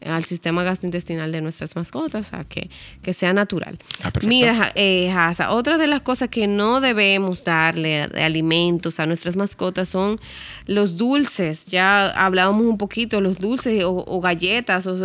al 0.05 0.25
sistema 0.25 0.63
gastrointestinal 0.63 1.33
de 1.33 1.41
nuestras 1.41 1.75
mascotas, 1.75 2.27
o 2.27 2.31
sea, 2.31 2.45
que, 2.45 2.71
que 3.03 3.13
sea 3.13 3.33
natural. 3.33 3.79
Ah, 4.03 4.13
Mira, 4.25 4.73
eh, 4.75 5.13
otra 5.49 5.79
de 5.79 5.87
las 5.87 6.01
cosas 6.01 6.29
que 6.29 6.47
no 6.47 6.81
debemos 6.81 7.45
darle 7.45 8.09
de 8.09 8.23
alimentos 8.23 9.01
a 9.01 9.07
nuestras 9.07 9.37
mascotas 9.37 9.89
son 9.89 10.21
los 10.67 10.97
dulces. 10.97 11.67
Ya 11.67 12.09
hablábamos 12.09 12.67
un 12.67 12.79
poquito, 12.79 13.21
los 13.21 13.39
dulces 13.39 13.83
o, 13.85 14.21
galletas 14.21 14.87
o 14.87 14.97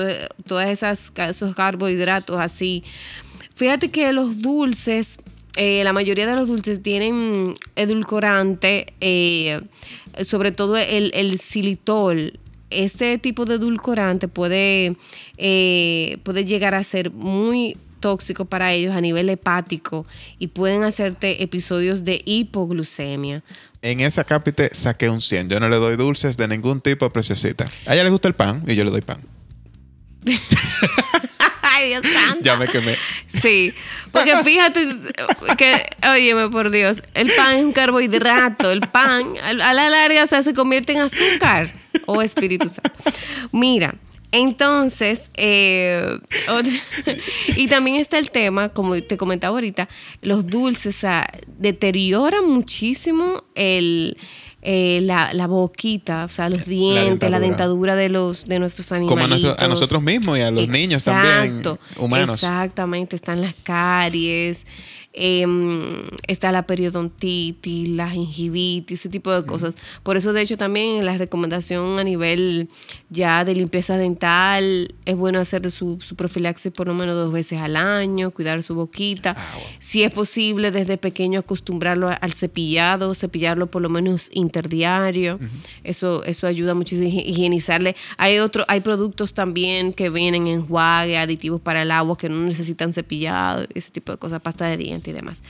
todas 0.46 0.70
esas 0.70 1.12
esos 1.16 1.56
carbohidratos 1.56 2.40
así. 2.40 2.84
Fíjate 3.56 3.90
que 3.90 4.12
los 4.14 4.42
dulces, 4.42 5.18
eh, 5.56 5.84
la 5.84 5.94
mayoría 5.94 6.28
de 6.28 6.36
los 6.36 6.48
dulces 6.48 6.82
tienen 6.82 7.54
edulcorante, 7.76 8.94
eh, 9.02 9.60
sobre 10.24 10.52
todo 10.52 10.78
el, 10.78 11.12
el 11.14 11.40
xilitol 11.40 12.40
este 12.74 13.18
tipo 13.18 13.46
de 13.46 13.56
edulcorante 13.56 14.28
puede, 14.28 14.96
eh, 15.38 16.18
puede 16.24 16.46
llegar 16.46 16.76
a 16.76 16.84
ser 16.84 17.12
muy 17.12 17.78
tóxico 18.00 18.46
para 18.46 18.74
ellos 18.74 18.96
a 18.96 19.02
nivel 19.02 19.30
hepático 19.30 20.06
y 20.38 20.48
pueden 20.48 20.84
hacerte 20.84 21.42
episodios 21.42 22.04
de 22.04 22.22
hipoglucemia. 22.26 23.44
En 23.82 24.02
esa 24.02 24.24
cápite 24.26 24.74
saqué 24.74 25.10
un 25.10 25.22
100. 25.22 25.50
Yo 25.50 25.60
no 25.60 25.70
le 25.70 25.78
doy 25.78 25.96
dulces 25.96 26.36
de 26.36 26.48
ningún 26.48 26.82
tipo, 26.82 27.10
preciosita. 27.10 27.70
A 27.86 27.94
ella 27.94 28.04
le 28.04 28.10
gusta 28.10 28.28
el 28.28 28.34
pan 28.34 28.64
y 28.68 28.76
yo 28.76 28.84
le 28.84 28.92
doy 28.92 29.02
pan. 29.02 29.22
Ay, 31.84 31.89
Dios 31.89 32.02
santo. 32.13 32.39
Ya 32.41 32.58
me 32.58 32.67
quemé. 32.67 32.98
Sí, 33.28 33.74
porque 34.12 34.38
fíjate 34.43 34.88
que, 35.58 35.86
óyeme 36.08 36.50
por 36.50 36.72
Dios, 36.72 37.04
el 37.13 37.32
pan 37.36 37.56
es 37.56 37.63
un 37.63 37.74
carbohidrato. 37.74 38.72
El 38.72 38.82
pan 38.82 39.34
a 39.41 39.54
la 39.54 39.89
larga 39.89 40.26
se 40.28 40.54
convierte 40.54 40.93
en 40.93 41.02
azúcar 41.02 41.67
o 42.06 42.22
Espíritu 42.22 42.69
Santo. 42.69 42.91
Mira, 43.52 43.96
entonces, 44.32 45.22
eh, 45.36 46.19
y 47.56 47.67
también 47.67 47.98
está 47.98 48.17
el 48.17 48.32
tema, 48.32 48.69
como 48.69 49.00
te 49.02 49.17
comentaba 49.17 49.56
ahorita, 49.58 49.89
los 50.22 50.48
dulces, 50.48 50.96
o 50.96 51.00
sea, 51.00 51.30
deterioran 51.48 52.48
muchísimo 52.48 53.43
el, 53.56 54.17
eh, 54.65 54.99
la, 55.02 55.47
boquita, 55.47 56.23
o 56.26 56.30
sea, 56.30 56.49
los 56.49 56.65
dientes, 56.65 57.30
la 57.30 57.39
dentadura, 57.39 57.95
de 57.95 58.08
los 58.08 58.45
de 58.45 58.60
nuestros 58.60 58.91
animales. 58.93 59.41
Como 59.41 59.56
a, 59.58 59.67
nosotros 59.67 60.02
mismos 60.02 60.38
y 60.38 60.41
a 60.41 60.52
los 60.52 60.67
niños 60.69 61.04
también, 61.04 61.62
humanos. 61.97 62.41
Exactamente, 62.41 63.15
están 63.15 63.41
las 63.41 63.54
caries, 63.63 64.65
Em, 65.15 66.08
está 66.28 66.52
la 66.52 66.65
periodontitis, 66.65 67.88
la 67.89 68.10
gingivitis, 68.10 69.02
ese 69.02 69.10
tipo 69.10 69.32
de 69.32 69.45
cosas. 69.45 69.76
Por 70.02 70.17
eso, 70.17 70.34
de 70.34 70.41
hecho, 70.41 70.58
también 70.58 71.06
la 71.06 71.15
recomendación 71.19 71.99
a 71.99 72.04
nivel 72.04 72.67
ya 73.12 73.45
de 73.45 73.54
limpieza 73.54 73.95
dental 73.97 74.95
es 75.06 75.15
bueno 75.15 75.39
hacer 75.39 75.69
su, 75.69 75.99
profilaxis 76.17 76.71
por 76.71 76.88
lo 76.88 76.95
menos 76.95 77.13
dos 77.13 77.32
veces 77.32 77.62
al 77.62 77.76
año, 77.76 78.32
cuidar 78.32 78.63
su 78.63 78.73
boquita. 78.73 79.36
Ah, 79.38 79.60
si 79.78 80.02
es 80.02 80.12
posible, 80.12 80.71
desde 80.71 80.97
pequeño 80.97 81.41
acostumbrarlo 81.41 82.10
al 82.19 82.34
cepillado, 82.34 83.13
cepillarlo 83.13 83.67
por 83.67 83.84
lo 83.84 83.89
menos 83.89 84.32
interdiario. 84.34 85.38
Eso 85.84 86.23
eso 86.23 86.47
ayuda 86.47 86.73
muchísimo 86.73 87.08
a 87.08 87.21
higienizarle. 87.21 87.95
Hay 88.17 88.39
otro, 88.39 88.65
hay 88.67 88.80
productos 88.80 89.36
también 89.36 89.93
que 89.93 90.10
vienen 90.10 90.47
en 90.47 90.62
enjuague, 90.62 91.19
aditivos 91.19 91.62
para 91.62 91.84
el 91.84 91.91
agua 91.91 92.17
que 92.17 92.30
no 92.30 92.39
necesitan 92.39 92.93
cepillado, 92.93 93.67
ese 93.76 93.91
tipo 93.91 94.12
de 94.12 94.17
cosas, 94.17 94.41
pasta 94.41 94.65
de 94.65 94.78
dientes 94.78 95.03
y 95.12 95.13
demás. 95.13 95.42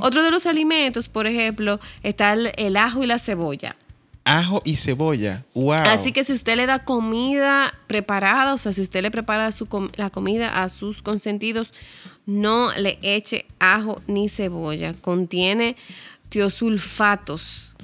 Otro 0.00 0.22
de 0.22 0.30
los 0.30 0.46
alimentos, 0.46 1.08
por 1.08 1.26
ejemplo, 1.26 1.80
está 2.02 2.32
el, 2.32 2.76
ajo 2.76 3.02
y 3.02 3.06
la 3.06 3.18
cebolla. 3.18 3.76
Ajo 4.24 4.62
y 4.64 4.76
cebolla. 4.76 5.44
Wow. 5.54 5.72
Así 5.72 6.12
que 6.12 6.24
si 6.24 6.32
usted 6.32 6.56
le 6.56 6.66
da 6.66 6.84
comida 6.84 7.72
preparada, 7.86 8.54
o 8.54 8.58
sea, 8.58 8.72
si 8.72 8.82
usted 8.82 9.02
le 9.02 9.10
prepara 9.10 9.50
su 9.52 9.68
la 9.96 10.10
comida 10.10 10.62
a 10.62 10.68
sus 10.68 11.02
consentidos, 11.02 11.72
no 12.26 12.72
le 12.74 12.98
eche 13.02 13.46
ajo 13.58 14.00
ni 14.06 14.28
cebolla. 14.28 14.94
Contiene 14.94 15.76
tiosulfatos, 16.28 17.76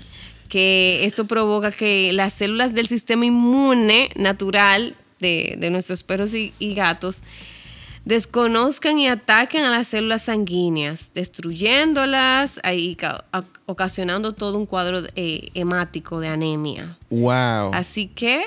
que 0.49 1.05
esto 1.05 1.27
provoca 1.27 1.73
que 1.73 2.13
las 2.13 2.35
células 2.35 2.75
del 2.75 2.87
sistema 2.87 3.27
inmune 3.27 4.11
natural 4.15 4.95
de, 5.19 5.59
nuestros 5.71 6.03
perros 6.03 6.33
y 6.35 6.75
gatos 6.75 7.23
desconozcan 8.07 8.99
y 8.99 9.09
ataquen 9.09 9.65
a 9.65 9.71
las 9.71 9.89
células 9.89 10.23
sanguíneas, 10.23 11.11
destruyéndolas 11.13 12.61
y 12.73 12.97
ocasionando 13.67 14.33
todo 14.33 14.57
un 14.57 14.65
cuadro 14.65 15.03
eh, 15.17 15.51
hemático 15.55 16.21
de 16.21 16.29
anemia. 16.29 16.97
Wow. 17.11 17.73
Así 17.75 18.07
que 18.07 18.45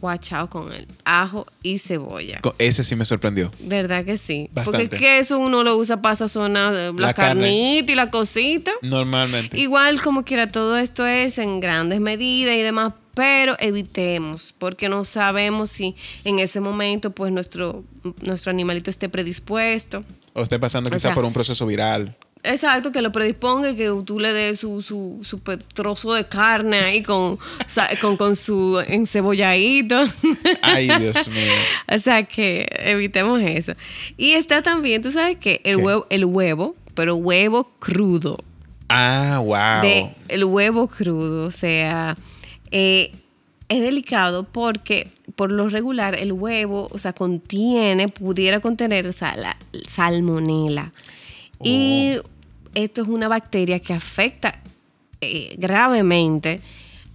guachao 0.00 0.50
con 0.50 0.72
el 0.72 0.88
ajo 1.04 1.46
y 1.62 1.78
cebolla. 1.78 2.40
Ese 2.58 2.82
sí 2.82 2.96
me 2.96 3.04
sorprendió. 3.04 3.52
¿Verdad 3.60 4.04
que 4.04 4.16
sí? 4.16 4.50
Bastante. 4.52 4.88
Porque 4.88 5.18
eso 5.18 5.38
uno 5.38 5.62
lo 5.62 5.76
usa 5.76 6.02
para 6.02 6.16
sazonar 6.16 6.74
eh, 6.74 6.92
la, 6.96 7.14
carnita 7.14 7.92
y 7.92 7.94
la 7.94 8.10
cosita. 8.10 8.72
Normalmente. 8.82 9.58
Igual 9.60 10.02
como 10.02 10.24
quiera, 10.24 10.48
todo 10.48 10.76
esto 10.76 11.06
es 11.06 11.38
en 11.38 11.60
grandes 11.60 12.00
medidas 12.00 12.56
y 12.56 12.62
demás, 12.62 12.94
pero 13.14 13.56
evitemos, 13.58 14.54
porque 14.58 14.88
no 14.88 15.04
sabemos 15.04 15.70
si 15.70 15.94
en 16.24 16.38
ese 16.38 16.60
momento 16.60 17.10
pues 17.10 17.32
nuestro, 17.32 17.84
nuestro 18.22 18.50
animalito 18.50 18.90
esté 18.90 19.08
predispuesto. 19.08 20.04
O 20.34 20.42
esté 20.42 20.58
pasando 20.58 20.90
quizá 20.90 21.14
por 21.14 21.24
un 21.24 21.32
proceso 21.32 21.66
viral. 21.66 22.16
Exacto, 22.44 22.90
que 22.90 23.02
lo 23.02 23.12
predisponga 23.12 23.70
y 23.70 23.76
que 23.76 23.88
tú 24.04 24.18
le 24.18 24.32
des 24.32 24.58
su, 24.58 24.82
su, 24.82 25.20
su 25.22 25.38
trozo 25.38 26.14
de 26.14 26.26
carne 26.26 26.78
ahí 26.78 27.02
con, 27.02 27.38
con, 28.00 28.16
con 28.16 28.34
su 28.34 28.82
encebolladito. 28.88 30.04
Ay, 30.62 30.88
Dios 30.98 31.28
mío. 31.28 31.52
o 31.88 31.98
sea, 31.98 32.24
que 32.24 32.66
evitemos 32.78 33.40
eso. 33.42 33.74
Y 34.16 34.32
está 34.32 34.60
también, 34.62 35.02
tú 35.02 35.12
sabes 35.12 35.36
que 35.36 35.60
el 35.62 35.76
huevo, 35.76 36.06
el 36.10 36.24
huevo, 36.24 36.74
pero 36.94 37.14
huevo 37.14 37.70
crudo. 37.78 38.38
Ah, 38.88 39.40
wow. 39.42 40.12
el 40.28 40.44
huevo 40.44 40.88
crudo, 40.88 41.46
o 41.46 41.50
sea, 41.50 42.16
eh, 42.72 43.12
es 43.68 43.80
delicado 43.80 44.44
porque 44.44 45.10
por 45.36 45.52
lo 45.52 45.68
regular 45.68 46.14
el 46.14 46.32
huevo, 46.32 46.88
o 46.90 46.98
sea, 46.98 47.12
contiene, 47.12 48.08
pudiera 48.08 48.60
contener, 48.60 49.06
la 49.20 49.56
salmonela. 49.88 50.92
Y 51.62 52.16
oh. 52.18 52.22
esto 52.74 53.02
es 53.02 53.08
una 53.08 53.28
bacteria 53.28 53.78
que 53.78 53.92
afecta 53.92 54.60
eh, 55.20 55.54
gravemente 55.58 56.60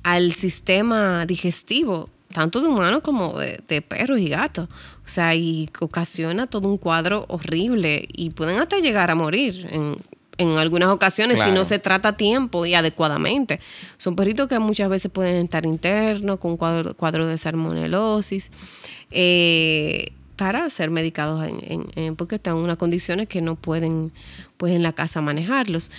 al 0.04 0.32
sistema 0.32 1.26
digestivo, 1.26 2.10
tanto 2.32 2.62
de 2.62 2.70
humanos 2.70 3.02
como 3.02 3.38
de, 3.38 3.60
de, 3.67 3.82
perros 3.82 4.20
y 4.20 4.30
gatos. 4.30 4.70
O 5.06 5.10
sea, 5.10 5.36
y 5.36 5.70
ocasiona 5.80 6.48
todo 6.48 6.70
un 6.70 6.78
cuadro 6.78 7.26
horrible 7.28 8.08
y 8.08 8.30
pueden 8.30 8.60
hasta 8.60 8.80
llegar 8.80 9.12
a 9.12 9.15
morir 9.15 9.67
en, 9.70 9.98
en 10.38 10.58
algunas 10.58 10.89
ocasiones 10.89 11.39
si 11.43 11.52
no 11.52 11.65
se 11.65 11.80
trata 11.80 12.10
a 12.10 12.17
tiempo 12.17 12.65
y 12.65 12.73
adecuadamente. 12.73 13.60
Son 13.97 14.15
perritos 14.15 14.47
que 14.47 14.60
muchas 14.60 14.89
veces 14.89 15.12
pueden 15.12 15.45
estar 15.45 15.65
internos 15.65 16.39
con 16.39 16.58
cuadro, 16.58 16.93
cuadro 16.95 17.26
de 17.26 17.38
salmonelosis 17.38 18.52
eh, 19.12 20.12
para 20.36 20.69
ser 20.69 20.91
medicados 20.91 21.47
en, 21.47 22.15
porque 22.15 22.36
están 22.36 22.58
en 22.58 22.63
unas 22.63 22.78
condiciones 22.78 23.28
que 23.28 23.41
no 23.41 23.56
pueden 23.56 24.12
pues 24.58 24.74
en 24.74 24.84
la 24.84 24.93
casa 24.93 25.22
manejarlos. 25.22 25.91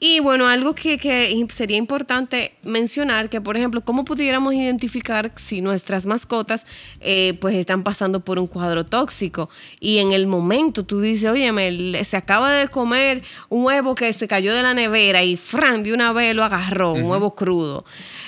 Y 0.00 0.20
bueno, 0.20 0.48
algo 0.48 0.74
que, 0.74 0.98
que, 0.98 1.46
sería 1.50 1.76
importante 1.76 2.52
mencionar, 2.62 3.30
que 3.30 3.40
por 3.40 3.56
ejemplo, 3.56 3.80
¿cómo 3.80 4.04
pudiéramos 4.04 4.54
identificar 4.54 5.32
si 5.36 5.60
nuestras 5.60 6.04
mascotas 6.06 6.66
eh, 7.00 7.38
pues 7.40 7.54
están 7.54 7.82
pasando 7.84 8.20
por 8.20 8.38
un 8.38 8.46
cuadro 8.46 8.84
tóxico? 8.84 9.48
Y 9.80 9.98
en 9.98 10.12
el 10.12 10.26
momento 10.26 10.84
tú 10.84 11.00
dices, 11.00 11.30
oye, 11.30 11.52
me, 11.52 12.04
se 12.04 12.16
acaba 12.16 12.52
de 12.52 12.68
comer 12.68 13.22
un 13.48 13.64
huevo 13.64 13.94
que 13.94 14.12
se 14.12 14.26
cayó 14.28 14.54
de 14.54 14.62
la 14.62 14.74
nevera 14.74 15.22
y 15.22 15.36
Fran 15.36 15.82
de 15.82 15.94
una 15.94 16.12
vez 16.12 16.34
lo 16.34 16.44
agarró, 16.44 16.92
un 16.92 17.04
huevo 17.04 17.34
crudo. 17.34 17.84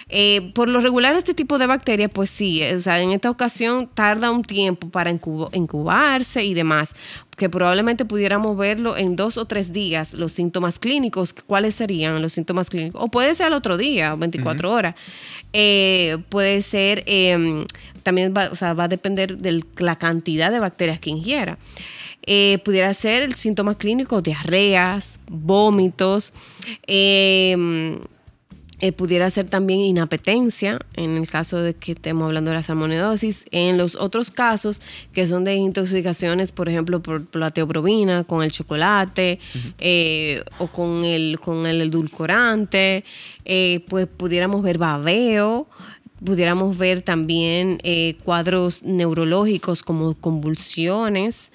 Eh, 0.09 0.53
por 0.55 0.69
lo 0.69 0.81
regular, 0.81 1.17
este 1.17 1.35
tipo 1.35 1.59
de 1.59 1.67
bacterias, 1.67 2.11
pues 2.13 2.31
sí, 2.31 2.63
eh, 2.63 2.77
o 2.77 2.81
sea, 2.81 3.01
en 3.01 3.11
esta 3.11 3.31
ocasión 3.31 3.89
tarda 3.93 4.31
un 4.31 4.43
tiempo 4.43 4.89
para 4.89 5.11
incubarse 5.11 6.45
y 6.45 6.55
demás, 6.55 6.95
que 7.37 7.49
probablemente 7.49 8.05
pudiéramos 8.05 8.57
verlo 8.57 8.97
en 8.97 9.17
dos 9.17 9.37
o 9.37 9.45
tres 9.45 9.73
días, 9.73 10.15
los 10.15 10.33
síntomas 10.33 10.79
clínicos, 10.79 11.35
¿cuáles 11.35 11.75
serían 11.75 12.21
los 12.23 12.33
síntomas 12.33 12.71
clínicos? 12.71 13.01
O 13.03 13.09
puede 13.09 13.35
ser 13.35 13.47
al 13.47 13.53
otro 13.53 13.77
día, 13.77 14.15
24 14.15 14.71
horas. 14.71 14.95
Eh, 15.53 16.19
puede 16.29 16.63
ser, 16.63 17.03
em, 17.07 17.67
también 18.03 18.35
va, 18.37 18.49
o 18.51 18.57
sea, 18.57 18.75
va 18.75 18.85
a 18.85 18.89
depender 18.89 19.37
de 19.39 19.65
la 19.79 19.97
cantidad 19.97 20.51
de 20.51 20.59
bacterias 20.59 21.01
que 21.01 21.11
ingiera. 21.11 21.59
pudiera 22.65 22.95
ser 22.95 23.23
el 23.23 23.35
síntoma 23.35 23.77
clínico, 23.77 24.23
diarreas, 24.23 25.21
vómitos, 25.29 26.33
eh, 26.87 27.99
eh, 28.81 28.93
pudiera 28.93 29.31
ser 29.31 29.49
también 29.49 29.81
inapetencia, 29.81 30.79
en 30.95 31.17
el 31.17 31.29
caso 31.29 31.59
de 31.59 31.75
que 31.75 31.93
estemos 31.93 32.27
hablando 32.27 32.51
de 32.51 32.57
la 32.57 32.63
salmonedosis. 32.63 33.45
En 33.51 33.79
los 33.79 33.95
otros 33.95 34.31
casos, 34.31 34.83
que 35.13 35.27
son 35.27 35.45
de 35.45 35.55
intoxicaciones, 35.55 36.51
por 36.51 36.69
ejemplo, 36.69 37.01
por, 37.01 37.25
la 37.37 37.51
teobromina, 37.51 38.25
con 38.25 38.43
el 38.43 38.51
chocolate 38.51 39.39
eh, 39.79 40.43
o 40.59 40.67
con 40.67 41.05
el, 41.05 41.39
con 41.41 41.67
el 41.67 41.83
edulcorante, 41.83 43.05
eh, 43.45 43.85
pues 43.89 44.09
pudiéramos 44.09 44.63
ver 44.63 44.79
babeo, 44.79 45.69
pudiéramos 46.25 46.77
ver 46.77 47.03
también 47.03 47.81
cuadros 48.25 48.83
neurológicos 48.83 49.83
como 49.83 50.15
convulsiones. 50.15 51.53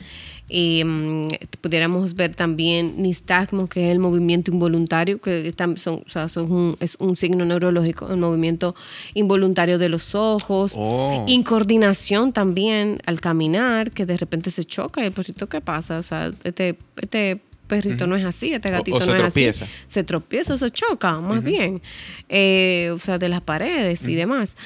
Mm, 0.50 1.28
pudiéramos 1.62 2.16
ver 2.16 2.34
también 2.34 3.02
nistagmo, 3.02 3.70
que 3.70 3.88
es 3.88 3.92
el 3.92 4.00
movimiento 4.00 4.52
involuntario, 4.52 5.22
que 5.22 5.54
son, 5.76 6.04
son 6.08 6.78
es 6.80 6.96
un 7.00 7.16
signo 7.16 7.46
neurológico, 7.46 8.12
el 8.12 8.18
movimiento 8.18 8.76
involuntario 9.14 9.78
de 9.78 9.90
los 9.90 10.16
ojos. 10.16 10.74
Oh. 10.76 11.26
Incoordinación 11.28 12.34
también 12.34 13.00
al 13.06 13.22
caminar, 13.22 13.92
que 13.92 14.06
de 14.06 14.18
repente 14.18 14.50
se 14.50 14.66
choca. 14.66 15.06
el 15.06 15.12
perrito, 15.12 15.48
¿qué 15.48 15.62
pasa? 15.62 16.00
O 16.00 16.04
sea, 16.04 16.32
este, 16.44 16.76
este 17.00 17.40
perrito 17.68 18.08
no 18.08 18.16
es 18.16 18.26
así, 18.26 18.52
este 18.52 18.72
gatito 18.72 19.00
no 19.06 19.16
es 19.16 19.24
así. 19.24 19.52
Se 19.88 20.04
tropieza 20.04 20.56
o 20.56 20.58
se 20.58 20.72
choca, 20.72 21.20
más 21.20 21.44
bien. 21.44 21.82
Eh, 22.28 22.92
o 22.94 22.98
sea, 22.98 23.20
de 23.20 23.30
las 23.30 23.42
paredes 23.42 24.08
y 24.08 24.16
demás 24.16 24.58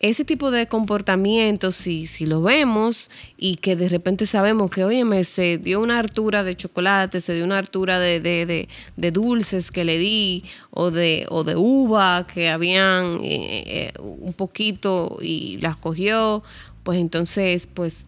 ese 0.00 0.24
tipo 0.24 0.50
de 0.50 0.66
comportamientos, 0.66 1.76
si, 1.76 2.06
si 2.06 2.24
lo 2.24 2.40
vemos 2.40 3.10
y 3.36 3.56
que 3.56 3.76
de 3.76 3.86
repente 3.90 4.24
sabemos 4.24 4.70
que, 4.70 4.82
oye, 4.82 5.04
me 5.04 5.24
se 5.24 5.58
dio 5.58 5.78
una 5.80 5.98
hartura 5.98 6.42
de 6.42 6.56
chocolate, 6.56 7.20
se 7.20 7.34
dio 7.34 7.44
una 7.44 7.58
hartura 7.58 8.00
de, 8.00 8.18
de, 8.18 8.68
de, 8.96 9.10
dulces 9.10 9.70
que 9.70 9.84
le 9.84 9.98
di 9.98 10.42
o 10.70 10.90
de, 10.90 11.26
o 11.28 11.44
de 11.44 11.54
uva 11.54 12.26
que 12.26 12.48
habían 12.48 13.20
eh, 13.22 13.64
eh, 13.66 13.92
un 14.00 14.32
poquito 14.32 15.18
y 15.20 15.58
las 15.60 15.76
cogió, 15.76 16.42
pues 16.82 16.98
entonces, 16.98 17.66
pues 17.66 18.06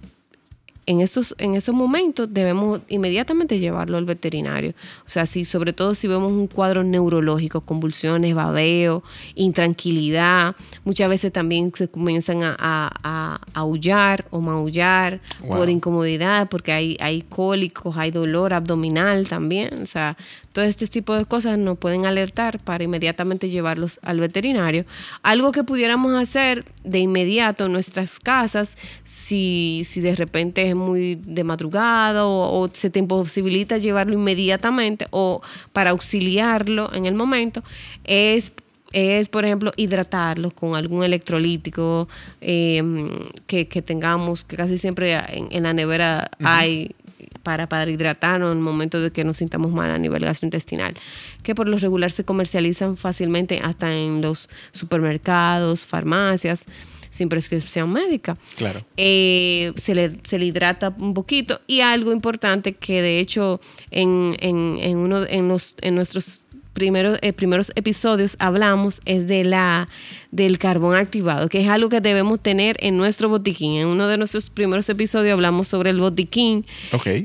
en 0.86 1.00
estos, 1.00 1.34
en 1.38 1.54
estos 1.54 1.74
momentos 1.74 2.32
debemos 2.32 2.80
inmediatamente 2.88 3.58
llevarlo 3.58 3.98
al 3.98 4.04
veterinario. 4.04 4.74
O 5.06 5.10
sea, 5.10 5.26
si, 5.26 5.44
sobre 5.44 5.72
todo 5.72 5.94
si 5.94 6.08
vemos 6.08 6.32
un 6.32 6.48
cuadro 6.48 6.82
neurológico, 6.82 7.60
convulsiones, 7.60 8.34
babeo, 8.34 9.02
intranquilidad, 9.34 10.56
muchas 10.84 11.08
veces 11.08 11.32
también 11.32 11.72
se 11.74 11.88
comienzan 11.88 12.42
a, 12.42 12.56
a, 12.58 13.40
aullar 13.54 14.24
o 14.30 14.40
maullar 14.40 15.20
por 15.46 15.70
incomodidad, 15.70 16.48
porque 16.48 16.72
hay, 16.72 16.96
hay 17.00 17.22
cólicos, 17.22 17.96
hay 17.96 18.10
dolor 18.10 18.52
abdominal 18.52 19.28
también. 19.28 19.82
O 19.82 19.86
sea, 19.86 20.16
todo 20.52 20.64
este 20.64 20.86
tipo 20.86 21.14
de 21.14 21.24
cosas 21.24 21.58
nos 21.58 21.78
pueden 21.78 22.06
alertar 22.06 22.58
para 22.58 22.84
inmediatamente 22.84 23.48
llevarlos 23.48 23.98
al 24.02 24.20
veterinario. 24.20 24.84
Algo 25.22 25.52
que 25.52 25.64
pudiéramos 25.64 26.12
hacer 26.20 26.64
de 26.84 26.98
inmediato 26.98 27.66
en 27.66 27.72
nuestras 27.72 28.18
casas, 28.18 28.76
si, 29.04 29.82
si 29.84 30.00
de 30.00 30.14
repente 30.14 30.71
es 30.72 30.76
muy 30.76 31.16
de 31.16 31.44
madrugada 31.44 32.26
o, 32.26 32.68
se 32.72 32.90
te 32.90 32.98
imposibilita 32.98 33.78
llevarlo 33.78 34.14
inmediatamente 34.14 35.06
o 35.10 35.40
para 35.72 35.90
auxiliarlo 35.90 36.92
en 36.94 37.06
el 37.06 37.14
momento, 37.14 37.62
es 38.04 38.52
es, 38.92 39.30
por 39.30 39.46
ejemplo, 39.46 39.72
hidratarlo 39.76 40.50
con 40.50 40.74
algún 40.74 41.02
electrolítico 41.02 42.08
em, 42.42 43.08
que, 43.46 43.64
tengamos, 43.64 44.44
que 44.44 44.54
casi 44.54 44.76
siempre 44.76 45.18
en, 45.28 45.62
la 45.62 45.72
nevera 45.72 46.30
hay 46.44 46.94
para, 47.42 47.68
para 47.68 47.90
hidratarnos 47.90 48.52
en 48.52 48.58
el 48.58 48.62
momento 48.62 49.00
de 49.00 49.10
que 49.10 49.24
nos 49.24 49.38
sintamos 49.38 49.72
mal 49.72 49.90
a 49.90 49.98
nivel 49.98 50.24
gastrointestinal, 50.24 50.94
que 51.42 51.54
por 51.54 51.68
lo 51.68 51.78
regular 51.78 52.10
se 52.10 52.24
comercializan 52.24 52.96
fácilmente 52.96 53.60
hasta 53.62 53.94
en 53.94 54.20
los 54.20 54.50
supermercados, 54.72 55.84
farmacias 55.86 56.66
sin 57.12 57.28
prescripción 57.28 57.92
médica. 57.92 58.36
Claro. 58.56 58.84
Eh, 58.96 59.72
se, 59.76 59.94
le, 59.94 60.18
se 60.24 60.38
le 60.38 60.46
hidrata 60.46 60.94
un 60.98 61.14
poquito. 61.14 61.60
Y 61.68 61.80
algo 61.80 62.10
importante 62.10 62.72
que 62.72 63.02
de 63.02 63.20
hecho 63.20 63.60
en, 63.90 64.34
en, 64.40 64.78
en 64.80 64.96
uno 64.96 65.24
en, 65.28 65.46
los, 65.46 65.76
en 65.82 65.94
nuestros 65.94 66.41
primeros, 66.72 67.18
eh, 67.22 67.32
primeros 67.32 67.72
episodios 67.74 68.36
hablamos 68.38 69.00
es 69.04 69.26
de 69.26 69.44
la, 69.44 69.88
del 70.30 70.58
carbón 70.58 70.96
activado, 70.96 71.48
que 71.48 71.62
es 71.62 71.68
algo 71.68 71.88
que 71.88 72.00
debemos 72.00 72.40
tener 72.40 72.76
en 72.80 72.96
nuestro 72.96 73.28
botiquín. 73.28 73.76
En 73.76 73.86
uno 73.86 74.06
de 74.06 74.18
nuestros 74.18 74.50
primeros 74.50 74.88
episodios 74.88 75.32
hablamos 75.32 75.68
sobre 75.68 75.90
el 75.90 76.00
botiquín, 76.00 76.66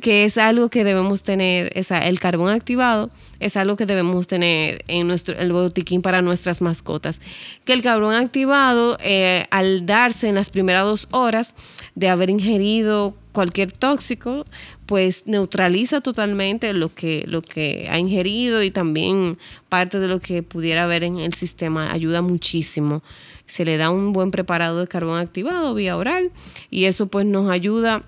que 0.01 0.25
es 0.25 0.37
algo 0.37 0.69
que 0.69 0.83
debemos 0.83 1.23
tener, 1.23 1.71
el 1.73 2.19
carbón 2.19 2.51
activado 2.51 3.09
es 3.39 3.55
algo 3.55 3.75
que 3.75 3.85
debemos 3.85 4.27
tener 4.27 4.83
en 4.87 5.07
nuestro 5.07 5.37
el 5.37 5.51
botiquín 5.51 6.01
para 6.01 6.21
nuestras 6.21 6.61
mascotas. 6.61 7.21
Que 7.65 7.73
el 7.73 7.81
carbón 7.81 8.15
activado, 8.15 8.97
eh, 9.01 9.45
al 9.51 9.85
darse 9.85 10.27
en 10.27 10.35
las 10.35 10.49
primeras 10.49 10.83
dos 10.85 11.07
horas 11.11 11.53
de 11.95 12.09
haber 12.09 12.29
ingerido 12.29 13.15
cualquier 13.31 13.71
tóxico, 13.71 14.45
pues 14.87 15.27
neutraliza 15.27 16.01
totalmente 16.01 16.73
lo 16.73 16.93
que, 16.93 17.25
lo 17.27 17.41
que 17.41 17.87
ha 17.91 17.99
ingerido 17.99 18.63
y 18.63 18.71
también 18.71 19.37
parte 19.69 19.99
de 19.99 20.07
lo 20.07 20.19
que 20.19 20.41
pudiera 20.43 20.85
haber 20.85 21.03
en 21.03 21.19
el 21.19 21.33
sistema. 21.33 21.91
Ayuda 21.91 22.21
muchísimo. 22.21 23.03
Se 23.45 23.65
le 23.65 23.77
da 23.77 23.91
un 23.91 24.13
buen 24.13 24.31
preparado 24.31 24.79
de 24.79 24.87
carbón 24.87 25.19
activado 25.19 25.73
vía 25.75 25.97
oral 25.97 26.31
y 26.71 26.85
eso 26.85 27.07
pues 27.07 27.25
nos 27.25 27.49
ayuda 27.49 28.03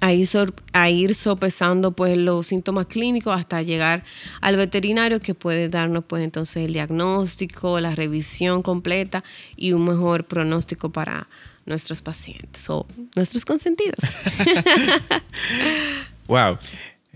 a 0.00 0.12
ir, 0.12 0.28
a 0.72 0.90
ir 0.90 1.14
sopesando 1.14 1.92
pues 1.92 2.18
los 2.18 2.48
síntomas 2.48 2.86
clínicos 2.86 3.34
hasta 3.34 3.62
llegar 3.62 4.04
al 4.40 4.56
veterinario 4.56 5.20
que 5.20 5.34
puede 5.34 5.68
darnos 5.68 6.04
pues 6.04 6.24
entonces 6.24 6.64
el 6.64 6.72
diagnóstico, 6.72 7.78
la 7.80 7.94
revisión 7.94 8.62
completa 8.62 9.22
y 9.56 9.72
un 9.72 9.84
mejor 9.84 10.24
pronóstico 10.24 10.90
para 10.90 11.28
nuestros 11.66 12.02
pacientes 12.02 12.68
o 12.68 12.86
nuestros 13.14 13.44
consentidos. 13.44 13.98
wow. 16.26 16.58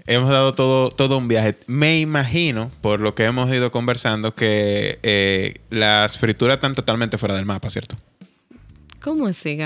Hemos 0.06 0.30
dado 0.30 0.54
todo, 0.54 0.88
todo 0.88 1.18
un 1.18 1.28
viaje. 1.28 1.56
Me 1.66 2.00
imagino, 2.00 2.70
por 2.80 3.00
lo 3.00 3.14
que 3.14 3.24
hemos 3.24 3.50
ido 3.50 3.70
conversando, 3.70 4.34
que 4.34 4.98
eh, 5.02 5.56
las 5.68 6.16
frituras 6.18 6.56
están 6.56 6.72
totalmente 6.72 7.18
fuera 7.18 7.34
del 7.34 7.44
mapa, 7.44 7.68
¿cierto? 7.68 7.96
¿Cómo 9.00 9.26
así, 9.26 9.58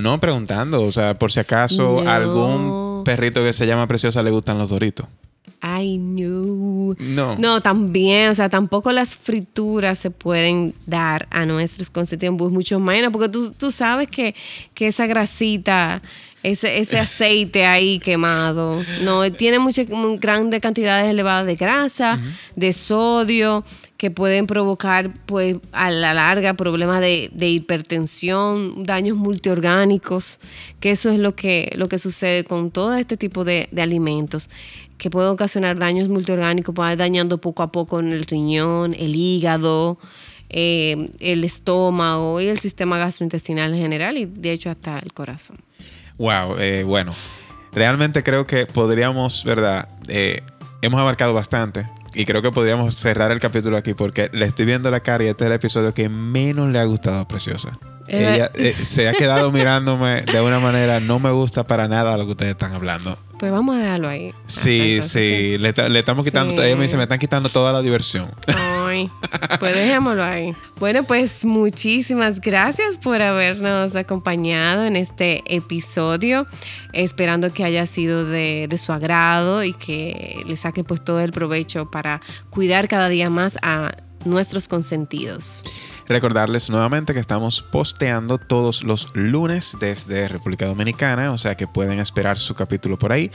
No, 0.00 0.18
preguntando, 0.18 0.82
o 0.82 0.92
sea, 0.92 1.14
por 1.14 1.32
si 1.32 1.40
acaso 1.40 2.08
algún 2.08 3.02
perrito 3.04 3.42
que 3.42 3.52
se 3.52 3.66
llama 3.66 3.86
Preciosa 3.86 4.22
le 4.22 4.30
gustan 4.30 4.58
los 4.58 4.70
doritos. 4.70 5.06
Ay, 5.60 5.98
no. 5.98 6.75
No. 6.98 7.36
No, 7.36 7.60
también, 7.60 8.30
o 8.30 8.34
sea, 8.34 8.48
tampoco 8.48 8.92
las 8.92 9.16
frituras 9.16 9.98
se 9.98 10.10
pueden 10.10 10.74
dar 10.86 11.26
a 11.30 11.44
nuestros 11.46 11.90
consentidos, 11.90 12.52
mucho 12.52 12.78
menos, 12.80 13.12
porque 13.12 13.28
tú, 13.28 13.52
tú 13.52 13.70
sabes 13.70 14.08
que, 14.08 14.34
que 14.74 14.88
esa 14.88 15.06
grasita 15.06 16.02
ese, 16.42 16.78
ese 16.78 16.98
aceite 16.98 17.66
ahí 17.66 17.98
quemado. 17.98 18.80
No, 19.02 19.30
tiene 19.32 19.58
muchas 19.58 19.86
grandes 20.20 20.60
cantidades 20.60 21.10
elevadas 21.10 21.44
de 21.44 21.56
grasa, 21.56 22.20
de 22.54 22.72
sodio, 22.72 23.64
que 23.96 24.10
pueden 24.10 24.46
provocar, 24.46 25.12
pues, 25.26 25.56
a 25.72 25.90
la 25.90 26.14
larga 26.14 26.54
problemas 26.54 27.00
de, 27.00 27.30
hipertensión, 27.48 28.84
daños 28.84 29.16
multiorgánicos, 29.16 30.38
que 30.80 30.90
eso 30.90 31.10
es 31.10 31.18
lo 31.18 31.34
que, 31.34 31.72
lo 31.76 31.88
que 31.88 31.98
sucede 31.98 32.44
con 32.44 32.70
todo 32.70 32.94
este 32.94 33.16
tipo 33.16 33.44
de, 33.44 33.68
alimentos 33.76 34.48
que 34.98 35.10
pueden 35.10 35.30
ocasionar 35.30 35.78
daños 35.78 36.08
multiorgánicos, 36.08 36.74
pueden 36.74 36.98
dañando 36.98 37.38
poco 37.38 37.62
a 37.62 37.72
poco 37.72 38.00
en 38.00 38.12
el 38.12 38.24
riñón, 38.24 38.94
el 38.94 39.14
hígado, 39.14 39.98
eh, 40.48 41.10
el 41.20 41.44
estómago 41.44 42.40
y 42.40 42.46
el 42.46 42.58
sistema 42.58 42.98
gastrointestinal 42.98 43.74
en 43.74 43.80
general 43.80 44.18
y 44.18 44.26
de 44.26 44.52
hecho 44.52 44.70
hasta 44.70 44.98
el 44.98 45.12
corazón. 45.12 45.56
Wow, 46.18 46.56
eh, 46.58 46.82
bueno, 46.84 47.12
realmente 47.72 48.22
creo 48.22 48.46
que 48.46 48.66
podríamos, 48.66 49.44
¿verdad? 49.44 49.88
Eh, 50.08 50.42
hemos 50.82 51.00
abarcado 51.00 51.34
bastante. 51.34 51.86
Y 52.14 52.24
creo 52.24 52.40
que 52.40 52.50
podríamos 52.50 52.96
cerrar 52.96 53.30
el 53.30 53.40
capítulo 53.40 53.76
aquí 53.76 53.92
porque 53.92 54.30
le 54.32 54.46
estoy 54.46 54.64
viendo 54.64 54.90
la 54.90 55.00
cara 55.00 55.24
y 55.24 55.26
este 55.26 55.44
es 55.44 55.48
el 55.48 55.56
episodio 55.56 55.92
que 55.92 56.08
menos 56.08 56.70
le 56.70 56.78
ha 56.78 56.84
gustado 56.84 57.18
a 57.20 57.28
Preciosa. 57.28 57.78
Eh, 58.08 58.34
Ella 58.36 58.50
eh, 58.54 58.72
se 58.72 59.06
ha 59.06 59.12
quedado 59.12 59.52
mirándome 59.52 60.22
de 60.22 60.40
una 60.40 60.58
manera, 60.58 60.98
no 60.98 61.18
me 61.18 61.30
gusta 61.30 61.66
para 61.66 61.88
nada 61.88 62.16
lo 62.16 62.24
que 62.24 62.30
ustedes 62.30 62.52
están 62.52 62.72
hablando. 62.72 63.18
Pues 63.38 63.52
vamos 63.52 63.76
a 63.76 63.78
dejarlo 63.80 64.08
ahí. 64.08 64.32
Sí, 64.46 64.92
Entonces, 64.94 65.12
sí, 65.12 65.58
le, 65.58 65.88
le 65.90 65.98
estamos 65.98 66.24
quitando, 66.24 66.54
Sí. 66.54 66.66
ella 66.66 66.76
me 66.76 66.84
dice, 66.84 66.96
me 66.96 67.02
están 67.02 67.18
quitando 67.18 67.48
toda 67.50 67.72
la 67.72 67.82
diversión. 67.82 68.30
Ay, 68.46 69.10
pues 69.60 69.76
dejémoslo 69.76 70.24
ahí. 70.24 70.54
Bueno, 70.80 71.04
pues 71.04 71.44
muchísimas 71.44 72.40
gracias 72.40 72.96
por 72.96 73.20
habernos 73.20 73.94
acompañado 73.94 74.86
en 74.86 74.96
este 74.96 75.42
episodio, 75.54 76.46
esperando 76.94 77.52
que 77.52 77.64
haya 77.64 77.84
sido 77.86 78.24
de, 78.24 78.66
de 78.70 78.78
su 78.78 78.92
agrado 78.92 79.62
y 79.64 79.74
que 79.74 80.42
le 80.46 80.56
saquen 80.56 80.84
pues 80.84 81.04
todo 81.04 81.20
el 81.20 81.32
provecho 81.32 81.90
para 81.90 82.22
cuidar 82.50 82.88
cada 82.88 83.08
día 83.10 83.28
más 83.28 83.58
a 83.60 83.94
nuestros 84.24 84.66
consentidos. 84.66 85.62
Recordarles 86.08 86.70
nuevamente 86.70 87.14
que 87.14 87.20
estamos 87.20 87.62
posteando 87.62 88.38
todos 88.38 88.84
los 88.84 89.08
lunes 89.14 89.76
desde 89.80 90.28
República 90.28 90.66
Dominicana, 90.66 91.32
o 91.32 91.38
sea 91.38 91.56
que 91.56 91.66
pueden 91.66 91.98
esperar 91.98 92.38
su 92.38 92.54
capítulo 92.54 92.96
por 92.96 93.12
ahí. 93.12 93.30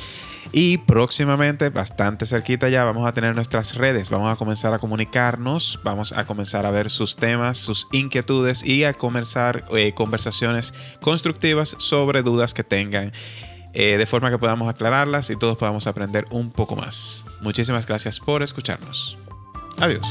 Y 0.53 0.77
próximamente, 0.77 1.69
bastante 1.69 2.25
cerquita 2.25 2.69
ya, 2.69 2.85
vamos 2.85 3.07
a 3.07 3.13
tener 3.13 3.35
nuestras 3.35 3.75
redes, 3.75 4.09
vamos 4.09 4.31
a 4.31 4.37
comenzar 4.37 4.73
a 4.73 4.79
comunicarnos, 4.79 5.79
vamos 5.83 6.13
a 6.13 6.25
comenzar 6.25 6.65
a 6.65 6.71
ver 6.71 6.89
sus 6.89 7.17
temas, 7.17 7.57
sus 7.57 7.87
inquietudes 7.91 8.63
y 8.63 8.85
a 8.85 8.93
comenzar 8.93 9.65
eh, 9.75 9.93
conversaciones 9.93 10.73
constructivas 11.01 11.75
sobre 11.77 12.23
dudas 12.23 12.53
que 12.53 12.63
tengan. 12.63 13.11
eh, 13.73 13.97
de 13.97 14.05
forma 14.05 14.29
que 14.29 14.37
podamos 14.37 14.67
aclararlas 14.67 15.29
y 15.29 15.37
todos 15.37 15.57
podamos 15.57 15.87
aprender 15.87 16.25
un 16.29 16.51
poco 16.51 16.75
más. 16.75 17.25
Muchísimas 17.41 17.85
gracias 17.85 18.19
por 18.19 18.43
escucharnos. 18.43 19.17
Adiós. 19.77 20.05